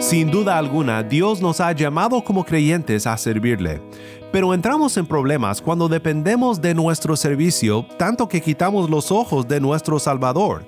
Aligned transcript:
Sin 0.00 0.30
duda 0.30 0.56
alguna, 0.56 1.02
Dios 1.02 1.42
nos 1.42 1.60
ha 1.60 1.72
llamado 1.72 2.22
como 2.22 2.44
creyentes 2.44 3.06
a 3.06 3.16
servirle. 3.18 3.82
Pero 4.30 4.54
entramos 4.54 4.96
en 4.96 5.06
problemas 5.06 5.60
cuando 5.60 5.88
dependemos 5.88 6.60
de 6.60 6.74
nuestro 6.74 7.16
servicio 7.16 7.84
tanto 7.98 8.28
que 8.28 8.40
quitamos 8.40 8.88
los 8.88 9.10
ojos 9.10 9.48
de 9.48 9.60
nuestro 9.60 9.98
Salvador. 9.98 10.64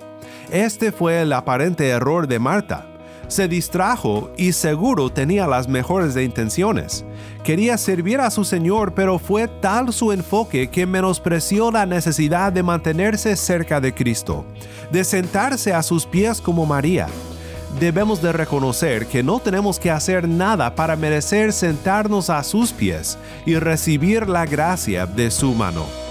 Este 0.51 0.91
fue 0.91 1.21
el 1.21 1.31
aparente 1.31 1.87
error 1.87 2.27
de 2.27 2.39
Marta. 2.39 2.87
Se 3.29 3.47
distrajo 3.47 4.29
y 4.35 4.51
seguro 4.51 5.09
tenía 5.09 5.47
las 5.47 5.69
mejores 5.69 6.13
de 6.13 6.23
intenciones. 6.23 7.05
Quería 7.43 7.77
servir 7.77 8.19
a 8.19 8.31
su 8.31 8.43
Señor, 8.43 8.93
pero 8.93 9.17
fue 9.17 9.47
tal 9.47 9.93
su 9.93 10.11
enfoque 10.11 10.69
que 10.69 10.85
menospreció 10.85 11.71
la 11.71 11.85
necesidad 11.85 12.51
de 12.51 12.63
mantenerse 12.63 13.37
cerca 13.37 13.79
de 13.79 13.93
Cristo, 13.93 14.43
de 14.91 15.05
sentarse 15.05 15.73
a 15.73 15.81
sus 15.81 16.05
pies 16.05 16.41
como 16.41 16.65
María 16.65 17.07
debemos 17.79 18.21
de 18.21 18.31
reconocer 18.31 19.07
que 19.07 19.23
no 19.23 19.39
tenemos 19.39 19.79
que 19.79 19.91
hacer 19.91 20.27
nada 20.27 20.75
para 20.75 20.95
merecer 20.95 21.53
sentarnos 21.53 22.29
a 22.29 22.43
sus 22.43 22.71
pies 22.71 23.17
y 23.45 23.55
recibir 23.55 24.27
la 24.27 24.45
gracia 24.45 25.05
de 25.05 25.31
su 25.31 25.53
mano. 25.53 26.10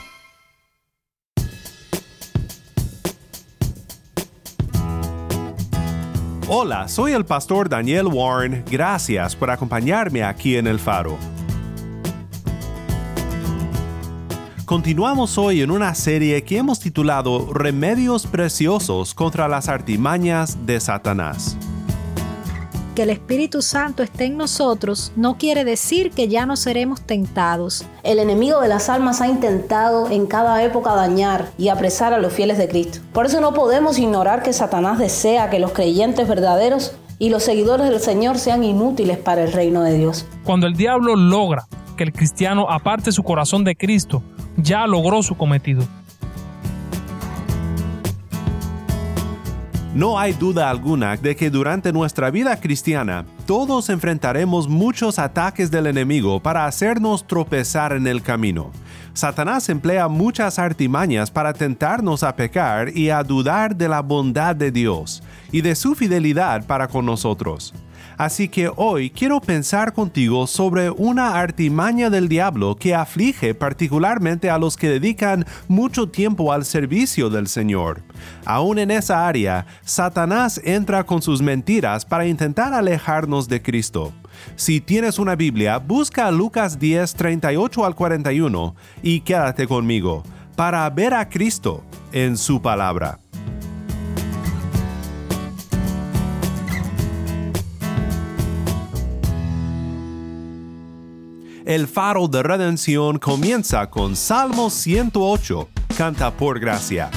Hola, 6.53 6.89
soy 6.89 7.13
el 7.13 7.23
pastor 7.23 7.69
Daniel 7.69 8.07
Warren. 8.07 8.65
Gracias 8.69 9.37
por 9.37 9.49
acompañarme 9.49 10.21
aquí 10.21 10.57
en 10.57 10.67
el 10.67 10.79
faro. 10.79 11.17
Continuamos 14.65 15.37
hoy 15.37 15.61
en 15.61 15.71
una 15.71 15.95
serie 15.95 16.43
que 16.43 16.57
hemos 16.57 16.81
titulado 16.81 17.53
Remedios 17.53 18.27
Preciosos 18.27 19.13
contra 19.13 19.47
las 19.47 19.69
artimañas 19.69 20.65
de 20.65 20.81
Satanás 20.81 21.55
que 22.95 23.03
el 23.03 23.09
Espíritu 23.09 23.61
Santo 23.61 24.03
esté 24.03 24.25
en 24.25 24.37
nosotros 24.37 25.11
no 25.15 25.37
quiere 25.37 25.63
decir 25.63 26.11
que 26.11 26.27
ya 26.27 26.45
no 26.45 26.55
seremos 26.55 27.01
tentados. 27.01 27.85
El 28.03 28.19
enemigo 28.19 28.59
de 28.61 28.67
las 28.67 28.89
almas 28.89 29.21
ha 29.21 29.27
intentado 29.27 30.09
en 30.09 30.27
cada 30.27 30.63
época 30.63 30.95
dañar 30.95 31.51
y 31.57 31.69
apresar 31.69 32.13
a 32.13 32.19
los 32.19 32.33
fieles 32.33 32.57
de 32.57 32.67
Cristo. 32.67 32.99
Por 33.13 33.25
eso 33.25 33.41
no 33.41 33.53
podemos 33.53 33.97
ignorar 33.97 34.43
que 34.43 34.53
Satanás 34.53 34.99
desea 34.99 35.49
que 35.49 35.59
los 35.59 35.71
creyentes 35.71 36.27
verdaderos 36.27 36.93
y 37.19 37.29
los 37.29 37.43
seguidores 37.43 37.89
del 37.89 37.99
Señor 37.99 38.37
sean 38.37 38.63
inútiles 38.63 39.17
para 39.17 39.43
el 39.43 39.51
reino 39.51 39.83
de 39.83 39.97
Dios. 39.97 40.25
Cuando 40.43 40.67
el 40.67 40.75
diablo 40.75 41.15
logra 41.15 41.67
que 41.95 42.03
el 42.03 42.13
cristiano 42.13 42.67
aparte 42.69 43.11
su 43.11 43.23
corazón 43.23 43.63
de 43.63 43.75
Cristo, 43.75 44.23
ya 44.57 44.87
logró 44.87 45.23
su 45.23 45.35
cometido. 45.37 45.83
No 49.93 50.17
hay 50.17 50.31
duda 50.31 50.69
alguna 50.69 51.17
de 51.17 51.35
que 51.35 51.49
durante 51.49 51.91
nuestra 51.91 52.31
vida 52.31 52.57
cristiana 52.61 53.25
todos 53.45 53.89
enfrentaremos 53.89 54.69
muchos 54.69 55.19
ataques 55.19 55.69
del 55.69 55.85
enemigo 55.85 56.39
para 56.39 56.65
hacernos 56.65 57.27
tropezar 57.27 57.91
en 57.91 58.07
el 58.07 58.21
camino. 58.21 58.71
Satanás 59.13 59.67
emplea 59.67 60.07
muchas 60.07 60.59
artimañas 60.59 61.29
para 61.29 61.51
tentarnos 61.51 62.23
a 62.23 62.37
pecar 62.37 62.95
y 62.95 63.09
a 63.09 63.21
dudar 63.21 63.75
de 63.75 63.89
la 63.89 64.01
bondad 64.01 64.55
de 64.55 64.71
Dios 64.71 65.21
y 65.51 65.59
de 65.59 65.75
su 65.75 65.93
fidelidad 65.93 66.65
para 66.65 66.87
con 66.87 67.05
nosotros. 67.05 67.73
Así 68.21 68.49
que 68.49 68.69
hoy 68.75 69.09
quiero 69.09 69.41
pensar 69.41 69.93
contigo 69.93 70.45
sobre 70.45 70.91
una 70.91 71.39
artimaña 71.39 72.11
del 72.11 72.29
diablo 72.29 72.75
que 72.75 72.93
aflige 72.93 73.55
particularmente 73.55 74.51
a 74.51 74.59
los 74.59 74.77
que 74.77 74.89
dedican 74.89 75.43
mucho 75.67 76.07
tiempo 76.07 76.53
al 76.53 76.63
servicio 76.63 77.31
del 77.31 77.47
Señor. 77.47 78.03
Aún 78.45 78.77
en 78.77 78.91
esa 78.91 79.27
área, 79.27 79.65
Satanás 79.83 80.61
entra 80.63 81.03
con 81.03 81.23
sus 81.23 81.41
mentiras 81.41 82.05
para 82.05 82.27
intentar 82.27 82.75
alejarnos 82.75 83.49
de 83.49 83.63
Cristo. 83.63 84.13
Si 84.55 84.81
tienes 84.81 85.17
una 85.17 85.35
Biblia, 85.35 85.79
busca 85.79 86.29
Lucas 86.29 86.77
10, 86.77 87.15
38 87.15 87.85
al 87.87 87.95
41 87.95 88.75
y 89.01 89.21
quédate 89.21 89.65
conmigo 89.65 90.21
para 90.55 90.87
ver 90.91 91.15
a 91.15 91.27
Cristo 91.27 91.83
en 92.11 92.37
su 92.37 92.61
palabra. 92.61 93.17
El 101.71 101.87
faro 101.87 102.27
de 102.27 102.43
redención 102.43 103.17
comienza 103.17 103.89
con 103.89 104.17
Salmo 104.17 104.69
108, 104.69 105.69
canta 105.95 106.29
por 106.35 106.59
gracia. 106.59 107.09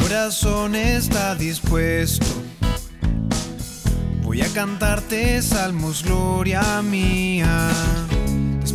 corazón 0.00 0.76
está 0.76 1.34
dispuesto. 1.34 2.26
Voy 4.22 4.40
a 4.40 4.46
cantarte 4.52 5.42
salmos, 5.42 6.04
gloria 6.04 6.80
mía 6.80 8.07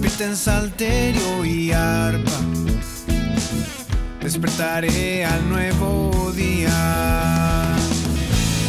despierta 0.04 0.26
en 0.26 0.36
salterio 0.36 1.46
y 1.46 1.72
arpa. 1.72 2.32
Despertaré 4.22 5.24
al 5.24 5.48
nuevo 5.48 6.32
día. 6.36 7.74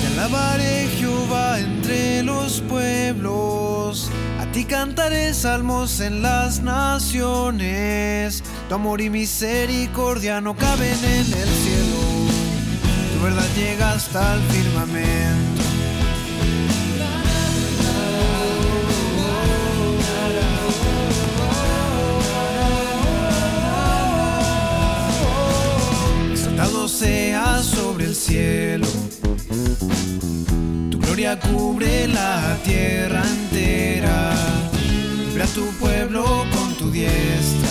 Te 0.00 0.06
alabaré 0.12 0.87
Jehová 0.97 1.59
entre 1.59 2.22
los 2.22 2.61
pueblos. 2.61 4.11
A 4.41 4.47
ti 4.53 4.65
cantaré 4.65 5.34
salmos 5.34 5.99
en 6.00 6.22
las 6.22 6.62
naciones. 6.62 8.45
Tu 8.69 8.75
amor 8.77 9.01
y 9.01 9.11
misericordia 9.11 10.41
no 10.41 10.55
caben 10.55 10.99
en 11.05 11.33
el 11.33 11.49
cielo. 11.49 12.28
Tu 13.12 13.25
verdad 13.25 13.49
llega 13.56 13.93
hasta 13.93 14.34
el 14.34 14.41
firmamento. 14.43 15.23
Cielo. 28.24 28.86
Tu 30.90 30.98
gloria 30.98 31.38
cubre 31.38 32.08
la 32.08 32.56
tierra 32.65 33.22
entera. 33.22 34.32
Libra 35.18 35.47
tu 35.54 35.66
pueblo 35.78 36.24
con 36.54 36.74
tu 36.78 36.91
diestra. 36.91 37.68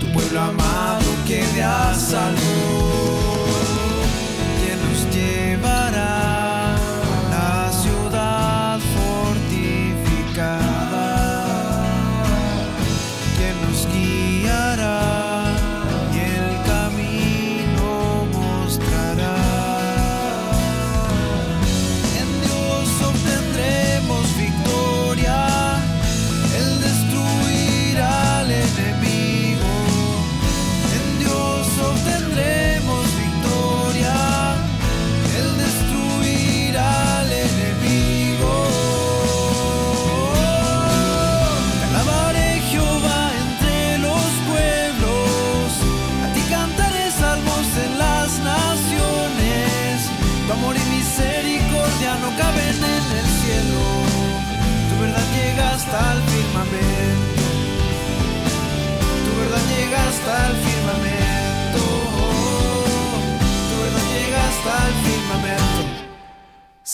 Tu 0.00 0.12
pueblo 0.12 0.40
amado 0.40 1.06
quede 1.26 1.62
a 1.62 1.94
salvo. 1.94 3.27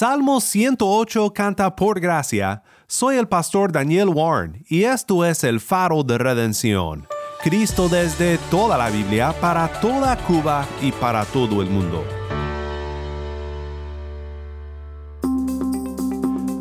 Salmo 0.07 0.39
108 0.39 1.33
canta 1.33 1.75
por 1.75 1.99
gracia. 1.99 2.63
Soy 2.87 3.17
el 3.17 3.27
pastor 3.27 3.73
Daniel 3.73 4.11
Warren 4.11 4.63
y 4.69 4.85
esto 4.85 5.25
es 5.25 5.43
el 5.45 5.61
faro 5.61 6.03
de 6.03 6.19
redención. 6.19 7.09
Cristo 7.43 7.89
desde 7.89 8.37
toda 8.51 8.77
la 8.77 8.91
Biblia, 8.91 9.35
para 9.41 9.67
toda 9.81 10.15
Cuba 10.19 10.67
y 10.83 10.93
para 10.93 11.25
todo 11.25 11.63
el 11.63 11.71
mundo. 11.71 12.05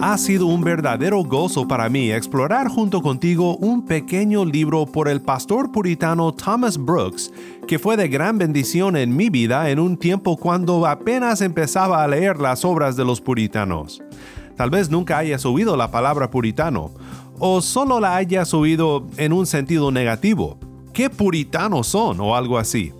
Ha 0.05 0.17
sido 0.17 0.47
un 0.47 0.65
verdadero 0.65 1.23
gozo 1.23 1.65
para 1.65 1.87
mí 1.87 2.11
explorar 2.11 2.67
junto 2.67 3.01
contigo 3.01 3.55
un 3.55 3.85
pequeño 3.85 4.43
libro 4.43 4.85
por 4.85 5.07
el 5.07 5.21
pastor 5.21 5.71
puritano 5.71 6.33
Thomas 6.33 6.77
Brooks, 6.77 7.31
que 7.69 7.79
fue 7.79 7.95
de 7.95 8.09
gran 8.09 8.37
bendición 8.37 8.97
en 8.97 9.15
mi 9.15 9.29
vida 9.29 9.69
en 9.69 9.79
un 9.79 9.95
tiempo 9.95 10.35
cuando 10.35 10.85
apenas 10.85 11.39
empezaba 11.39 12.03
a 12.03 12.07
leer 12.09 12.41
las 12.41 12.65
obras 12.65 12.97
de 12.97 13.05
los 13.05 13.21
puritanos. 13.21 14.03
Tal 14.57 14.69
vez 14.69 14.89
nunca 14.89 15.19
hayas 15.19 15.45
oído 15.45 15.77
la 15.77 15.89
palabra 15.89 16.29
puritano, 16.29 16.91
o 17.39 17.61
solo 17.61 18.01
la 18.01 18.17
hayas 18.17 18.53
oído 18.53 19.07
en 19.15 19.31
un 19.31 19.45
sentido 19.45 19.89
negativo. 19.89 20.57
¿Qué 20.91 21.09
puritanos 21.09 21.87
son? 21.87 22.19
o 22.19 22.35
algo 22.35 22.57
así. 22.57 22.91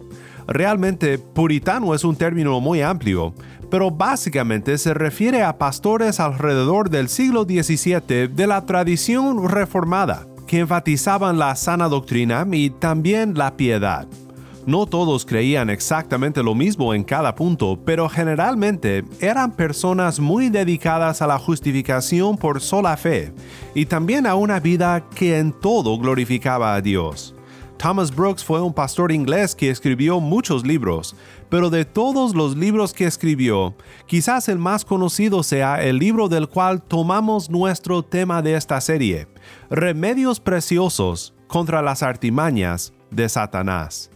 Realmente, 0.47 1.17
puritano 1.17 1.94
es 1.94 2.06
un 2.06 2.15
término 2.15 2.61
muy 2.61 2.81
amplio, 2.81 3.33
pero 3.73 3.89
básicamente 3.89 4.77
se 4.77 4.93
refiere 4.93 5.41
a 5.41 5.57
pastores 5.57 6.19
alrededor 6.19 6.91
del 6.91 7.09
siglo 7.09 7.41
XVII 7.41 8.27
de 8.27 8.45
la 8.45 8.67
tradición 8.67 9.49
reformada, 9.49 10.27
que 10.45 10.59
enfatizaban 10.59 11.39
la 11.39 11.55
sana 11.55 11.87
doctrina 11.89 12.45
y 12.51 12.69
también 12.69 13.35
la 13.35 13.57
piedad. 13.57 14.07
No 14.67 14.85
todos 14.85 15.25
creían 15.25 15.71
exactamente 15.71 16.43
lo 16.43 16.53
mismo 16.53 16.93
en 16.93 17.03
cada 17.03 17.33
punto, 17.33 17.79
pero 17.83 18.07
generalmente 18.09 19.05
eran 19.19 19.51
personas 19.51 20.19
muy 20.19 20.49
dedicadas 20.49 21.23
a 21.23 21.27
la 21.27 21.39
justificación 21.39 22.37
por 22.37 22.61
sola 22.61 22.95
fe 22.95 23.33
y 23.73 23.87
también 23.87 24.27
a 24.27 24.35
una 24.35 24.59
vida 24.59 25.03
que 25.15 25.39
en 25.39 25.51
todo 25.51 25.97
glorificaba 25.97 26.75
a 26.75 26.81
Dios. 26.81 27.33
Thomas 27.83 28.15
Brooks 28.15 28.45
fue 28.45 28.61
un 28.61 28.73
pastor 28.73 29.11
inglés 29.11 29.53
que 29.53 29.69
escribió 29.69 30.21
muchos 30.21 30.65
libros, 30.65 31.17
pero 31.53 31.69
de 31.69 31.85
todos 31.85 32.33
los 32.33 32.57
libros 32.57 32.94
que 32.94 33.05
escribió, 33.05 33.75
quizás 34.07 34.50
el 34.50 34.57
más 34.57 34.83
conocido 34.83 35.44
sea 35.44 35.83
el 35.83 36.00
libro 36.00 36.27
del 36.27 36.50
cual 36.50 36.81
tomamos 36.81 37.47
nuestro 37.47 38.01
tema 38.01 38.41
de 38.41 38.55
esta 38.55 38.81
serie, 38.81 39.27
Remedios 39.69 40.39
Preciosos 40.39 41.35
contra 41.45 41.83
las 41.83 42.01
artimañas 42.01 42.91
de 43.11 43.29
Satanás. 43.29 44.09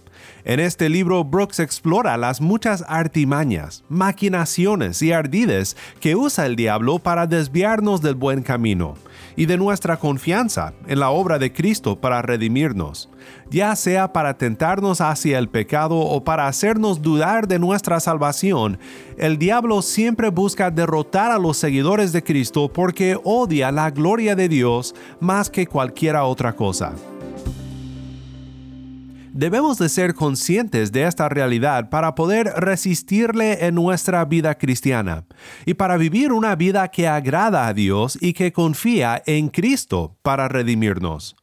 En 0.47 0.61
este 0.61 0.87
libro, 0.87 1.25
Brooks 1.25 1.59
explora 1.59 2.15
las 2.15 2.39
muchas 2.39 2.85
artimañas, 2.87 3.83
maquinaciones 3.89 5.01
y 5.01 5.11
ardides 5.11 5.75
que 5.99 6.15
usa 6.15 6.45
el 6.45 6.55
diablo 6.55 6.99
para 6.99 7.27
desviarnos 7.27 8.01
del 8.01 8.15
buen 8.15 8.43
camino 8.43 8.93
y 9.35 9.45
de 9.45 9.57
nuestra 9.57 9.97
confianza 9.97 10.71
en 10.87 11.01
la 11.01 11.09
obra 11.09 11.37
de 11.37 11.51
Cristo 11.51 11.99
para 11.99 12.21
redimirnos, 12.21 13.09
ya 13.51 13.75
sea 13.75 14.13
para 14.13 14.37
tentarnos 14.37 15.01
hacia 15.01 15.37
el 15.37 15.49
pecado 15.49 15.97
o 15.97 16.23
para 16.23 16.47
hacernos 16.47 17.01
dudar 17.01 17.49
de 17.49 17.59
nuestra 17.59 17.99
salvación. 17.99 18.79
El 19.17 19.37
diablo 19.37 19.81
siempre 19.81 20.29
busca 20.29 20.71
derrotar 20.71 21.29
a 21.29 21.39
los 21.39 21.57
seguidores 21.57 22.13
de 22.13 22.23
Cristo 22.23 22.71
porque 22.71 23.19
odia 23.21 23.69
la 23.73 23.91
gloria 23.91 24.33
de 24.33 24.47
Dios 24.47 24.95
más 25.19 25.49
que 25.49 25.67
cualquier 25.67 26.15
otra 26.15 26.55
cosa. 26.55 26.93
Debemos 29.37 29.77
de 29.77 29.87
ser 29.87 30.15
conscientes 30.15 30.91
de 30.91 31.03
esta 31.03 31.29
realidad 31.29 31.91
para 31.91 32.15
poder 32.15 32.51
resistirle 32.57 33.67
en 33.67 33.75
nuestra 33.75 34.25
vida 34.25 34.57
cristiana 34.57 35.25
y 35.63 35.75
para 35.75 35.95
vivir 35.97 36.31
una 36.31 36.55
vida 36.55 36.87
que 36.87 37.07
agrada 37.07 37.67
a 37.67 37.73
Dios 37.75 38.17
y 38.19 38.33
que 38.33 38.51
confía 38.51 39.21
en 39.27 39.49
Cristo 39.49 40.17
para 40.23 40.47
redimirnos. 40.47 41.35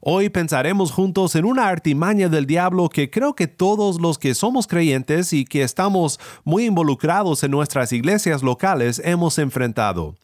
Hoy 0.00 0.28
pensaremos 0.28 0.92
juntos 0.92 1.34
en 1.34 1.44
una 1.44 1.68
artimaña 1.68 2.28
del 2.28 2.46
diablo 2.46 2.88
que 2.88 3.10
creo 3.10 3.34
que 3.34 3.48
todos 3.48 4.00
los 4.00 4.16
que 4.18 4.34
somos 4.34 4.68
creyentes 4.68 5.32
y 5.32 5.44
que 5.44 5.62
estamos 5.62 6.20
muy 6.44 6.66
involucrados 6.66 7.42
en 7.42 7.50
nuestras 7.50 7.92
iglesias 7.92 8.42
locales 8.42 9.02
hemos 9.04 9.38
enfrentado. 9.38 10.14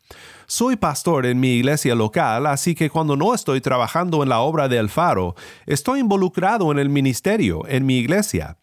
Soy 0.46 0.76
pastor 0.76 1.26
en 1.26 1.40
mi 1.40 1.54
iglesia 1.54 1.94
local, 1.94 2.46
así 2.46 2.74
que 2.74 2.90
cuando 2.90 3.16
no 3.16 3.34
estoy 3.34 3.60
trabajando 3.60 4.22
en 4.22 4.28
la 4.28 4.40
obra 4.40 4.68
del 4.68 4.90
faro, 4.90 5.34
estoy 5.66 6.00
involucrado 6.00 6.70
en 6.70 6.78
el 6.78 6.88
ministerio 6.88 7.66
en 7.66 7.84
mi 7.84 7.96
iglesia. 7.96 8.56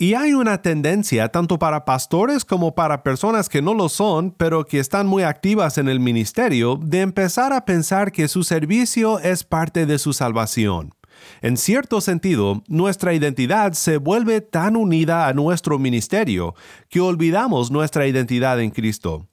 Y 0.00 0.14
hay 0.14 0.32
una 0.32 0.62
tendencia 0.62 1.28
tanto 1.30 1.58
para 1.58 1.84
pastores 1.84 2.44
como 2.44 2.76
para 2.76 3.02
personas 3.02 3.48
que 3.48 3.62
no 3.62 3.74
lo 3.74 3.88
son, 3.88 4.30
pero 4.30 4.64
que 4.64 4.78
están 4.78 5.08
muy 5.08 5.24
activas 5.24 5.76
en 5.76 5.88
el 5.88 5.98
ministerio, 5.98 6.78
de 6.80 7.00
empezar 7.00 7.52
a 7.52 7.64
pensar 7.64 8.12
que 8.12 8.28
su 8.28 8.44
servicio 8.44 9.18
es 9.18 9.42
parte 9.42 9.86
de 9.86 9.98
su 9.98 10.12
salvación. 10.12 10.94
En 11.42 11.56
cierto 11.56 12.00
sentido, 12.00 12.62
nuestra 12.68 13.12
identidad 13.12 13.72
se 13.72 13.96
vuelve 13.96 14.40
tan 14.40 14.76
unida 14.76 15.26
a 15.26 15.32
nuestro 15.32 15.80
ministerio 15.80 16.54
que 16.88 17.00
olvidamos 17.00 17.72
nuestra 17.72 18.06
identidad 18.06 18.60
en 18.60 18.70
Cristo. 18.70 19.26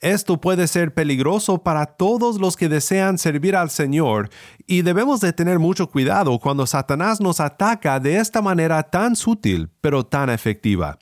Esto 0.00 0.40
puede 0.40 0.66
ser 0.66 0.94
peligroso 0.94 1.62
para 1.62 1.86
todos 1.86 2.40
los 2.40 2.56
que 2.56 2.68
desean 2.68 3.18
servir 3.18 3.56
al 3.56 3.70
Señor 3.70 4.28
y 4.66 4.82
debemos 4.82 5.20
de 5.20 5.32
tener 5.32 5.58
mucho 5.58 5.88
cuidado 5.88 6.38
cuando 6.38 6.66
Satanás 6.66 7.20
nos 7.20 7.40
ataca 7.40 7.98
de 8.00 8.18
esta 8.18 8.42
manera 8.42 8.82
tan 8.84 9.16
sutil 9.16 9.70
pero 9.80 10.04
tan 10.04 10.30
efectiva. 10.30 10.98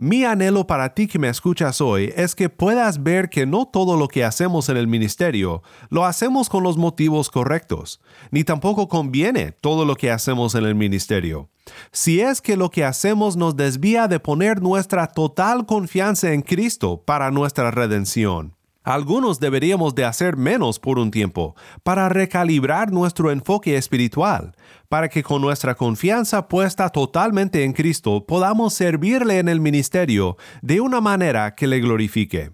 Mi 0.00 0.24
anhelo 0.24 0.64
para 0.64 0.94
ti 0.94 1.08
que 1.08 1.18
me 1.18 1.28
escuchas 1.28 1.80
hoy 1.80 2.12
es 2.14 2.36
que 2.36 2.48
puedas 2.48 3.02
ver 3.02 3.28
que 3.28 3.46
no 3.46 3.66
todo 3.66 3.96
lo 3.96 4.06
que 4.06 4.22
hacemos 4.22 4.68
en 4.68 4.76
el 4.76 4.86
ministerio 4.86 5.64
lo 5.90 6.04
hacemos 6.04 6.48
con 6.48 6.62
los 6.62 6.76
motivos 6.76 7.30
correctos, 7.30 8.00
ni 8.30 8.44
tampoco 8.44 8.86
conviene 8.86 9.50
todo 9.50 9.84
lo 9.84 9.96
que 9.96 10.12
hacemos 10.12 10.54
en 10.54 10.66
el 10.66 10.76
ministerio. 10.76 11.50
Si 11.90 12.20
es 12.20 12.40
que 12.40 12.56
lo 12.56 12.70
que 12.70 12.84
hacemos 12.84 13.36
nos 13.36 13.56
desvía 13.56 14.06
de 14.06 14.20
poner 14.20 14.62
nuestra 14.62 15.08
total 15.08 15.66
confianza 15.66 16.32
en 16.32 16.42
Cristo 16.42 17.02
para 17.04 17.32
nuestra 17.32 17.72
redención. 17.72 18.54
Algunos 18.84 19.40
deberíamos 19.40 19.94
de 19.96 20.04
hacer 20.04 20.36
menos 20.36 20.78
por 20.78 21.00
un 21.00 21.10
tiempo 21.10 21.56
para 21.82 22.08
recalibrar 22.08 22.92
nuestro 22.92 23.32
enfoque 23.32 23.76
espiritual, 23.76 24.54
para 24.88 25.08
que 25.08 25.22
con 25.22 25.42
nuestra 25.42 25.74
confianza 25.74 26.48
puesta 26.48 26.88
totalmente 26.88 27.64
en 27.64 27.72
Cristo 27.72 28.24
podamos 28.26 28.74
servirle 28.74 29.38
en 29.38 29.48
el 29.48 29.60
ministerio 29.60 30.36
de 30.62 30.80
una 30.80 31.00
manera 31.00 31.54
que 31.54 31.66
le 31.66 31.80
glorifique. 31.80 32.52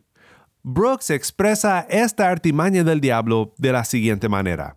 Brooks 0.63 1.11
expresa 1.11 1.87
esta 1.89 2.31
artimaña 2.31 2.85
del 2.85 3.01
diablo 3.01 3.53
de 3.59 3.73
la 3.73 3.85
siguiente 3.85 4.29
manera. 4.29 4.77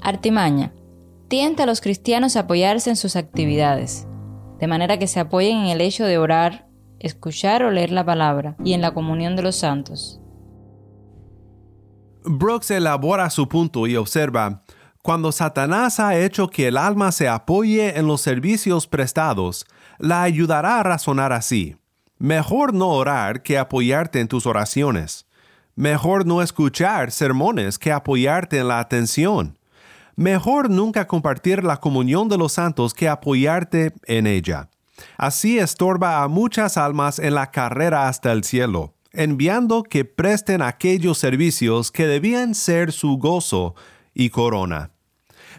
Artimaña. 0.00 0.72
Tienta 1.28 1.62
a 1.62 1.66
los 1.66 1.80
cristianos 1.80 2.36
a 2.36 2.40
apoyarse 2.40 2.90
en 2.90 2.96
sus 2.96 3.16
actividades, 3.16 4.06
de 4.58 4.66
manera 4.66 4.98
que 4.98 5.06
se 5.06 5.20
apoyen 5.20 5.58
en 5.58 5.66
el 5.66 5.80
hecho 5.80 6.04
de 6.04 6.18
orar, 6.18 6.68
escuchar 6.98 7.62
o 7.62 7.70
leer 7.70 7.90
la 7.90 8.04
palabra 8.04 8.56
y 8.64 8.72
en 8.72 8.80
la 8.80 8.92
comunión 8.92 9.34
de 9.36 9.42
los 9.42 9.56
santos. 9.56 10.20
Brooks 12.24 12.70
elabora 12.70 13.28
su 13.30 13.48
punto 13.48 13.86
y 13.86 13.96
observa, 13.96 14.62
cuando 15.04 15.32
Satanás 15.32 16.00
ha 16.00 16.16
hecho 16.16 16.48
que 16.48 16.68
el 16.68 16.78
alma 16.78 17.12
se 17.12 17.28
apoye 17.28 17.98
en 17.98 18.06
los 18.06 18.22
servicios 18.22 18.86
prestados, 18.86 19.66
la 19.98 20.22
ayudará 20.22 20.80
a 20.80 20.82
razonar 20.82 21.30
así. 21.30 21.76
Mejor 22.16 22.72
no 22.72 22.88
orar 22.88 23.42
que 23.42 23.58
apoyarte 23.58 24.20
en 24.20 24.28
tus 24.28 24.46
oraciones. 24.46 25.26
Mejor 25.76 26.24
no 26.24 26.40
escuchar 26.40 27.10
sermones 27.10 27.78
que 27.78 27.92
apoyarte 27.92 28.58
en 28.60 28.68
la 28.68 28.80
atención. 28.80 29.58
Mejor 30.16 30.70
nunca 30.70 31.06
compartir 31.06 31.64
la 31.64 31.76
comunión 31.76 32.30
de 32.30 32.38
los 32.38 32.52
santos 32.52 32.94
que 32.94 33.06
apoyarte 33.06 33.92
en 34.06 34.26
ella. 34.26 34.70
Así 35.18 35.58
estorba 35.58 36.22
a 36.22 36.28
muchas 36.28 36.78
almas 36.78 37.18
en 37.18 37.34
la 37.34 37.50
carrera 37.50 38.08
hasta 38.08 38.32
el 38.32 38.42
cielo, 38.42 38.94
enviando 39.12 39.82
que 39.82 40.06
presten 40.06 40.62
aquellos 40.62 41.18
servicios 41.18 41.92
que 41.92 42.06
debían 42.06 42.54
ser 42.54 42.90
su 42.90 43.18
gozo 43.18 43.74
y 44.14 44.30
corona. 44.30 44.90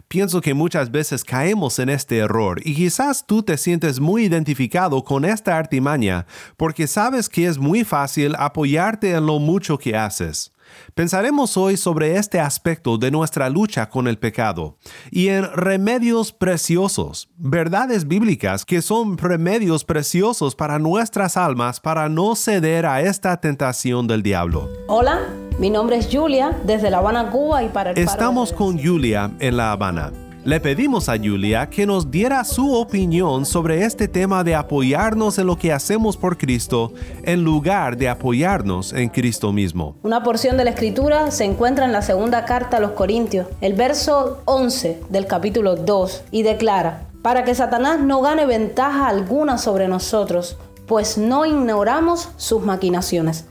Pienso 0.08 0.42
que 0.42 0.54
muchas 0.54 0.92
veces 0.92 1.24
caemos 1.24 1.80
en 1.80 1.90
este 1.90 2.18
error 2.18 2.60
y 2.64 2.76
quizás 2.76 3.26
tú 3.26 3.44
te 3.44 3.58
sientes 3.58 4.00
muy 4.00 4.26
identificado 4.26 5.04
con 5.04 5.26
esta 5.26 5.58
artimaña 5.58 6.26
porque 6.58 6.88
sabes 6.88 7.30
que 7.30 7.46
es 7.46 7.58
muy 7.58 7.84
fácil 7.84 8.36
apoyarte 8.38 9.12
en 9.12 9.26
lo 9.26 9.40
mucho 9.40 9.78
que 9.78 9.96
haces. 9.96 10.52
Pensaremos 10.94 11.58
hoy 11.58 11.78
sobre 11.78 12.18
este 12.18 12.40
aspecto 12.40 12.98
de 12.98 13.12
nuestra 13.12 13.50
lucha 13.50 13.90
con 13.90 14.08
el 14.08 14.18
pecado 14.18 14.78
y 15.12 15.30
en 15.30 15.52
remedios 15.54 16.32
preciosos, 16.32 17.30
verdades 17.38 18.08
bíblicas 18.08 18.66
que 18.66 18.82
son 18.82 19.18
remedios 19.18 19.84
preciosos 19.84 20.56
para 20.56 20.80
nuestras 20.80 21.38
almas 21.38 21.80
para 21.80 22.10
no 22.10 22.36
ceder 22.36 22.86
a 22.86 23.02
esta 23.02 23.40
tentación 23.42 24.08
del 24.08 24.24
diablo. 24.24 24.70
Hola, 24.88 25.22
mi 25.60 25.70
nombre 25.70 25.98
es 25.98 26.10
Julia 26.12 26.58
desde 26.66 26.90
La 26.90 26.98
Habana, 27.00 27.30
Cuba 27.30 27.64
y 27.64 27.70
para 27.70 27.92
el 27.92 27.98
Estamos 27.98 28.54
con 28.54 28.82
Julia 28.82 29.32
en 29.40 29.58
La 29.58 29.72
Habana. 29.72 30.12
Le 30.46 30.60
pedimos 30.60 31.10
a 31.10 31.18
Julia 31.18 31.72
que 31.72 31.88
nos 31.88 32.12
diera 32.12 32.44
su 32.44 32.72
opinión 32.76 33.48
sobre 33.48 33.84
este 33.84 34.08
tema 34.08 34.44
de 34.44 34.54
apoyarnos 34.54 35.40
en 35.40 35.48
lo 35.48 35.58
que 35.58 35.74
hacemos 35.74 36.18
por 36.18 36.38
Cristo 36.38 36.94
en 37.24 37.44
lugar 37.44 37.98
de 37.98 38.10
apoyarnos 38.10 38.94
en 38.94 39.10
Cristo 39.10 39.52
mismo. 39.52 39.96
Una 40.04 40.22
porción 40.22 40.56
de 40.56 40.66
la 40.66 40.70
escritura 40.70 41.32
se 41.32 41.46
encuentra 41.46 41.86
en 41.86 41.92
la 41.92 42.04
segunda 42.04 42.46
carta 42.46 42.78
a 42.78 42.80
los 42.80 42.92
Corintios, 42.92 43.48
el 43.60 43.74
verso 43.74 44.44
11 44.46 45.02
del 45.10 45.26
capítulo 45.26 45.78
2, 45.78 46.26
y 46.30 46.44
declara, 46.44 47.08
para 47.24 47.44
que 47.44 47.56
Satanás 47.56 48.00
no 48.00 48.22
gane 48.22 48.46
ventaja 48.46 49.08
alguna 49.08 49.58
sobre 49.58 49.88
nosotros, 49.88 50.58
pues 50.86 51.18
no 51.18 51.48
ignoramos 51.48 52.30
sus 52.38 52.62
maquinaciones. 52.62 53.46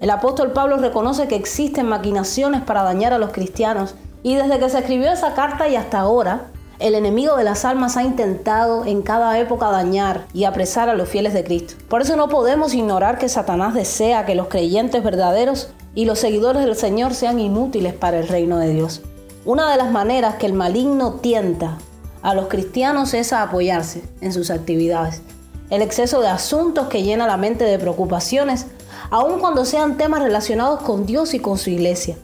El 0.00 0.08
apóstol 0.08 0.52
Pablo 0.52 0.78
reconoce 0.78 1.28
que 1.28 1.36
existen 1.36 1.90
maquinaciones 1.90 2.62
para 2.62 2.84
dañar 2.84 3.12
a 3.12 3.18
los 3.18 3.32
cristianos 3.32 3.96
y 4.22 4.34
desde 4.34 4.58
que 4.58 4.68
se 4.68 4.78
escribió 4.78 5.12
esa 5.12 5.34
carta 5.34 5.68
y 5.68 5.76
hasta 5.76 6.00
ahora, 6.00 6.48
el 6.78 6.94
enemigo 6.94 7.36
de 7.36 7.44
las 7.44 7.64
almas 7.64 7.96
ha 7.96 8.04
intentado 8.04 8.84
en 8.84 9.02
cada 9.02 9.38
época 9.38 9.70
dañar 9.70 10.26
y 10.32 10.44
apresar 10.44 10.88
a 10.88 10.94
los 10.94 11.08
fieles 11.08 11.34
de 11.34 11.42
Cristo. 11.42 11.74
Por 11.88 12.02
eso 12.02 12.16
no 12.16 12.28
podemos 12.28 12.72
ignorar 12.74 13.18
que 13.18 13.28
Satanás 13.28 13.74
desea 13.74 14.26
que 14.26 14.36
los 14.36 14.46
creyentes 14.46 15.02
verdaderos 15.02 15.70
y 15.94 16.04
los 16.04 16.20
seguidores 16.20 16.64
del 16.64 16.76
Señor 16.76 17.14
sean 17.14 17.40
inútiles 17.40 17.94
para 17.94 18.18
el 18.18 18.28
reino 18.28 18.58
de 18.58 18.72
Dios. 18.72 19.02
Una 19.44 19.70
de 19.70 19.76
las 19.76 19.90
maneras 19.90 20.36
que 20.36 20.46
el 20.46 20.52
maligno 20.52 21.14
tienta 21.14 21.78
a 22.22 22.34
los 22.34 22.46
cristianos 22.46 23.14
es 23.14 23.32
a 23.32 23.42
apoyarse 23.42 24.02
en 24.20 24.32
sus 24.32 24.50
actividades. 24.50 25.22
El 25.70 25.82
exceso 25.82 26.20
de 26.20 26.28
asuntos 26.28 26.88
que 26.88 27.02
llena 27.02 27.26
la 27.26 27.36
mente 27.36 27.64
de 27.64 27.78
preocupaciones, 27.78 28.66
aun 29.10 29.40
cuando 29.40 29.64
sean 29.64 29.96
temas 29.96 30.22
relacionados 30.22 30.82
con 30.82 31.06
Dios 31.06 31.34
y 31.34 31.40
con 31.40 31.58
su 31.58 31.70
iglesia 31.70 32.16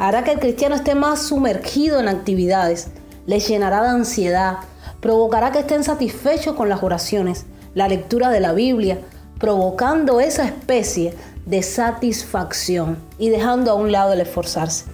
hará 0.00 0.24
que 0.24 0.32
el 0.32 0.40
cristiano 0.40 0.74
esté 0.74 0.94
más 0.94 1.20
sumergido 1.20 2.00
en 2.00 2.08
actividades, 2.08 2.88
le 3.26 3.38
llenará 3.38 3.82
de 3.82 3.90
ansiedad, 3.90 4.56
provocará 5.00 5.52
que 5.52 5.58
estén 5.58 5.84
satisfechos 5.84 6.56
con 6.56 6.70
las 6.70 6.82
oraciones, 6.82 7.44
la 7.74 7.86
lectura 7.86 8.30
de 8.30 8.40
la 8.40 8.54
Biblia, 8.54 8.98
provocando 9.38 10.18
esa 10.18 10.46
especie 10.46 11.14
de 11.44 11.62
satisfacción 11.62 12.96
y 13.18 13.28
dejando 13.28 13.70
a 13.70 13.74
un 13.74 13.92
lado 13.92 14.14
el 14.14 14.22
esforzarse. 14.22 14.86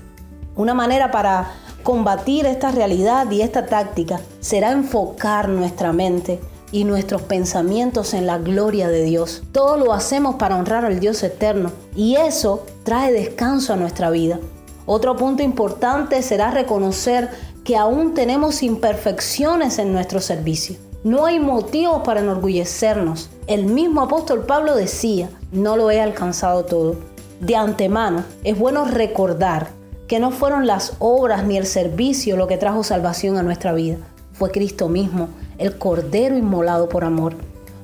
Una 0.57 0.75
manera 0.75 1.13
para 1.13 1.53
combatir 1.85 2.45
esta 2.45 2.73
realidad 2.73 3.31
y 3.31 3.43
esta 3.43 3.67
táctica 3.67 4.21
será 4.41 4.73
enfocar 4.73 5.49
nuestra 5.49 5.93
mente 5.93 6.41
y 6.73 6.83
nuestros 6.83 7.23
pensamientos 7.23 8.13
en 8.13 8.27
la 8.27 8.39
gloria 8.39 8.89
de 8.89 9.05
Dios. 9.05 9.45
Todo 9.53 9.77
lo 9.77 9.93
hacemos 9.93 10.35
para 10.35 10.57
honrar 10.57 10.85
al 10.85 10.99
Dios 10.99 11.23
eterno 11.23 11.71
y 11.95 12.17
eso 12.17 12.67
trae 12.83 13.13
descanso 13.13 13.73
a 13.73 13.77
nuestra 13.77 14.11
vida. 14.11 14.41
Otro 14.87 15.17
punto 15.17 15.43
importante 15.43 16.23
será 16.23 16.51
reconocer 16.53 17.29
que 17.65 17.77
aún 17.77 18.15
tenemos 18.15 18.63
imperfecciones 18.63 19.79
en 19.81 19.93
nuestro 19.93 20.21
servicio. 20.21 20.77
No 21.03 21.27
hay 21.27 21.41
motivos 21.41 22.03
para 22.05 22.21
enorgullecernos. 22.21 23.29
El 23.49 23.65
mismo 23.67 24.01
apóstol 24.01 24.47
Pablo 24.47 24.77
decía, 24.77 25.29
no 25.53 25.77
lo 25.77 25.91
he 25.91 26.01
alcanzado 26.01 26.65
todo. 26.65 26.97
De 27.41 27.57
antemano, 27.57 28.25
es 28.45 28.59
bueno 28.59 28.85
recordar 28.85 29.69
que 30.07 30.21
no 30.21 30.31
fueron 30.31 30.67
las 30.67 30.95
obras 31.01 31.45
ni 31.45 31.57
el 31.57 31.67
servicio 31.67 32.37
lo 32.37 32.47
que 32.47 32.57
trajo 32.57 32.85
salvación 32.85 33.37
a 33.37 33.43
nuestra 33.43 33.73
vida. 33.73 33.99
Fue 34.33 34.51
Cristo 34.51 34.89
mismo, 34.89 35.29
el 35.59 35.77
Cordero 35.79 36.37
inmolado 36.37 36.89
por 36.89 37.05
amor. 37.05 37.35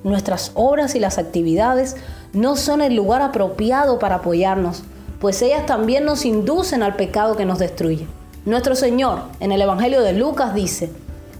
Nuestras 0.05 0.53
obras 0.55 0.95
y 0.95 1.01
las 1.01 1.19
actividades 1.19 1.97
no 2.33 2.57
son 2.57 2.81
el 2.81 2.95
lugar 2.95 3.23
apropiado 3.23 3.99
para 3.99 4.17
apoyarnos, 4.17 4.85
pues 5.23 5.41
ellas 5.41 5.67
también 5.67 6.05
nos 6.05 6.25
inducen 6.25 6.83
al 6.83 6.97
pecado 6.97 7.37
que 7.37 7.45
nos 7.45 7.61
destruye. 7.61 8.09
Nuestro 8.45 8.75
Señor 8.75 9.21
en 9.39 9.53
el 9.53 9.63
Evangelio 9.63 10.03
de 10.03 10.13
Lucas 10.13 10.53
dice, 10.53 10.91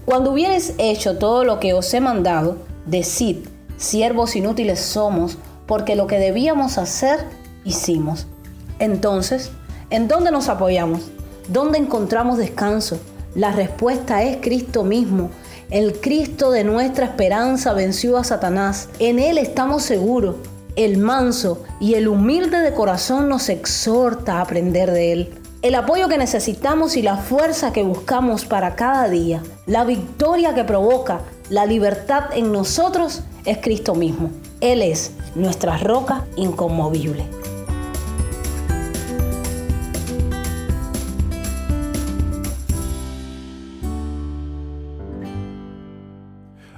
cuando 0.05 0.31
hubieres 0.31 0.73
hecho 0.77 1.17
todo 1.17 1.43
lo 1.43 1.59
que 1.59 1.73
os 1.73 1.93
he 1.93 1.99
mandado, 1.99 2.55
decid, 2.85 3.39
siervos 3.75 4.37
inútiles 4.37 4.79
somos, 4.79 5.37
porque 5.67 5.97
lo 5.97 6.07
que 6.07 6.17
debíamos 6.17 6.77
hacer, 6.77 7.25
hicimos. 7.65 8.25
Entonces, 8.79 9.51
¿en 9.89 10.07
dónde 10.07 10.31
nos 10.31 10.47
apoyamos? 10.47 11.01
¿Dónde 11.49 11.77
encontramos 11.77 12.37
descanso? 12.37 13.01
La 13.35 13.51
respuesta 13.51 14.23
es 14.23 14.37
Cristo 14.37 14.85
mismo. 14.85 15.29
El 15.69 15.99
Cristo 15.99 16.51
de 16.51 16.63
nuestra 16.63 17.03
esperanza 17.03 17.73
venció 17.73 18.17
a 18.17 18.23
Satanás. 18.23 18.87
En 18.99 19.19
Él 19.19 19.37
estamos 19.37 19.83
seguros 19.83 20.37
el 20.75 20.97
manso 20.97 21.63
y 21.79 21.93
el 21.95 22.07
humilde 22.07 22.59
de 22.59 22.73
corazón 22.73 23.29
nos 23.29 23.49
exhorta 23.49 24.37
a 24.37 24.41
aprender 24.41 24.91
de 24.91 25.11
Él. 25.11 25.33
El 25.61 25.75
apoyo 25.75 26.09
que 26.09 26.17
necesitamos 26.17 26.97
y 26.97 27.01
la 27.01 27.17
fuerza 27.17 27.71
que 27.71 27.83
buscamos 27.83 28.45
para 28.45 28.75
cada 28.75 29.07
día, 29.07 29.41
la 29.65 29.85
victoria 29.85 30.53
que 30.53 30.63
provoca 30.63 31.21
la 31.49 31.65
libertad 31.65 32.25
en 32.35 32.51
nosotros 32.51 33.21
es 33.45 33.59
Cristo 33.59 33.95
mismo. 33.95 34.29
Él 34.61 34.81
es 34.81 35.11
nuestra 35.35 35.77
roca 35.77 36.25
inconmovible. 36.35 37.25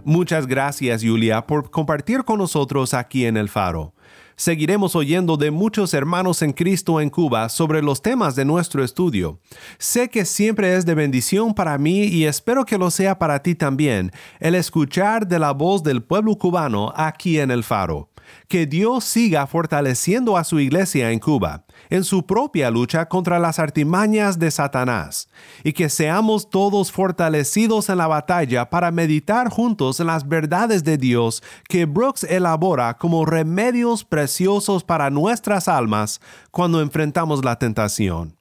Muchas 0.07 0.45
gracias, 0.45 1.03
Julia, 1.03 1.47
por 1.47 1.71
compartir 1.71 2.23
con 2.25 2.37
nosotros 2.37 2.93
aquí 2.93 3.25
en 3.25 3.37
El 3.37 3.49
Faro. 3.49 3.95
Seguiremos 4.37 4.97
oyendo 4.97 5.37
de 5.37 5.49
muchos 5.49 5.93
hermanos 5.93 6.41
en 6.41 6.51
Cristo 6.51 6.99
en 6.99 7.09
Cuba 7.09 7.47
sobre 7.47 7.81
los 7.81 8.01
temas 8.01 8.35
de 8.35 8.43
nuestro 8.43 8.83
estudio. 8.83 9.39
Sé 9.77 10.09
que 10.09 10.25
siempre 10.25 10.75
es 10.75 10.85
de 10.85 10.93
bendición 10.93 11.53
para 11.53 11.77
mí 11.77 12.03
y 12.03 12.25
espero 12.25 12.65
que 12.65 12.77
lo 12.77 12.91
sea 12.91 13.17
para 13.17 13.41
ti 13.41 13.55
también 13.55 14.11
el 14.41 14.55
escuchar 14.55 15.25
de 15.25 15.39
la 15.39 15.51
voz 15.51 15.83
del 15.83 16.03
pueblo 16.03 16.35
cubano 16.35 16.91
aquí 16.97 17.39
en 17.39 17.49
El 17.49 17.63
Faro 17.63 18.09
que 18.47 18.65
Dios 18.65 19.03
siga 19.03 19.47
fortaleciendo 19.47 20.37
a 20.37 20.43
su 20.43 20.59
iglesia 20.59 21.11
en 21.11 21.19
Cuba, 21.19 21.65
en 21.89 22.03
su 22.03 22.25
propia 22.25 22.69
lucha 22.69 23.07
contra 23.07 23.39
las 23.39 23.59
artimañas 23.59 24.39
de 24.39 24.51
Satanás, 24.51 25.27
y 25.63 25.73
que 25.73 25.89
seamos 25.89 26.49
todos 26.49 26.91
fortalecidos 26.91 27.89
en 27.89 27.97
la 27.97 28.07
batalla 28.07 28.69
para 28.69 28.91
meditar 28.91 29.49
juntos 29.49 29.99
en 29.99 30.07
las 30.07 30.27
verdades 30.27 30.83
de 30.83 30.97
Dios 30.97 31.43
que 31.67 31.85
Brooks 31.85 32.23
elabora 32.23 32.97
como 32.97 33.25
remedios 33.25 34.03
preciosos 34.25 34.83
para 34.83 35.11
nuestras 35.11 35.67
almas 35.67 36.19
cuando 36.49 36.81
enfrentamos 36.81 37.45
la 37.45 37.59
tentación. 37.59 38.35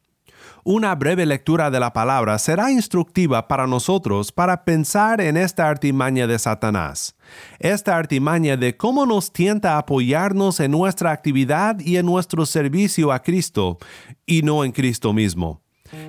Una 0.65 0.95
breve 0.95 1.27
lectura 1.27 1.71
de 1.71 1.79
la 1.79 1.93
palabra 1.93 2.39
será 2.39 2.73
instructiva 2.73 3.47
para 3.49 3.67
nosotros 3.67 4.33
para 4.33 4.65
pensar 4.65 5.21
en 5.21 5.37
esta 5.37 5.69
artimaña 5.69 6.27
de 6.27 6.39
Satanás. 6.39 7.17
Esta 7.59 7.99
artimaña 7.99 8.57
de 8.57 8.79
cómo 8.79 9.05
nos 9.05 9.31
tienta 9.31 9.75
a 9.75 9.79
apoyarnos 9.81 10.59
en 10.59 10.71
nuestra 10.71 11.11
actividad 11.11 11.79
y 11.81 11.99
en 11.99 12.07
nuestro 12.07 12.47
servicio 12.47 13.13
a 13.13 13.19
Cristo, 13.19 13.77
y 14.25 14.41
no 14.41 14.65
en 14.65 14.73
Cristo 14.73 15.13
mismo. 15.13 15.61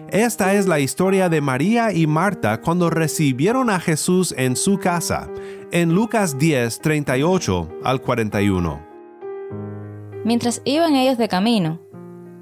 Esta 0.10 0.54
es 0.54 0.68
la 0.68 0.80
historia 0.80 1.28
de 1.28 1.42
María 1.42 1.92
y 1.92 2.08
Marta 2.08 2.62
cuando 2.62 2.90
recibieron 2.90 3.70
a 3.70 3.82
Jesús 3.82 4.34
en 4.38 4.56
su 4.56 4.80
casa, 4.80 5.30
en 5.74 5.94
Lucas 5.94 6.40
10, 6.40 6.80
38 6.80 7.80
al 7.84 8.00
41. 8.00 8.95
Mientras 10.26 10.64
iban 10.66 10.96
ellos 10.96 11.20
de 11.20 11.28
camino, 11.28 11.80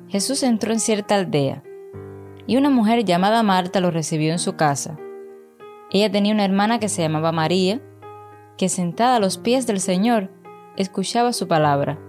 Jesús 0.07 0.41
entró 0.43 0.71
en 0.71 0.79
cierta 0.79 1.15
aldea 1.15 1.63
y 2.47 2.55
una 2.55 2.69
mujer 2.69 3.03
llamada 3.03 3.43
Marta 3.43 3.81
lo 3.81 3.91
recibió 3.91 4.31
en 4.31 4.39
su 4.39 4.55
casa. 4.55 4.97
Ella 5.91 6.09
tenía 6.09 6.33
una 6.33 6.45
hermana 6.45 6.79
que 6.79 6.87
se 6.87 7.01
llamaba 7.01 7.33
María, 7.33 7.81
que 8.57 8.69
sentada 8.69 9.17
a 9.17 9.19
los 9.19 9.37
pies 9.37 9.67
del 9.67 9.81
Señor 9.81 10.29
escuchaba 10.77 11.33
su 11.33 11.49
palabra. 11.49 11.99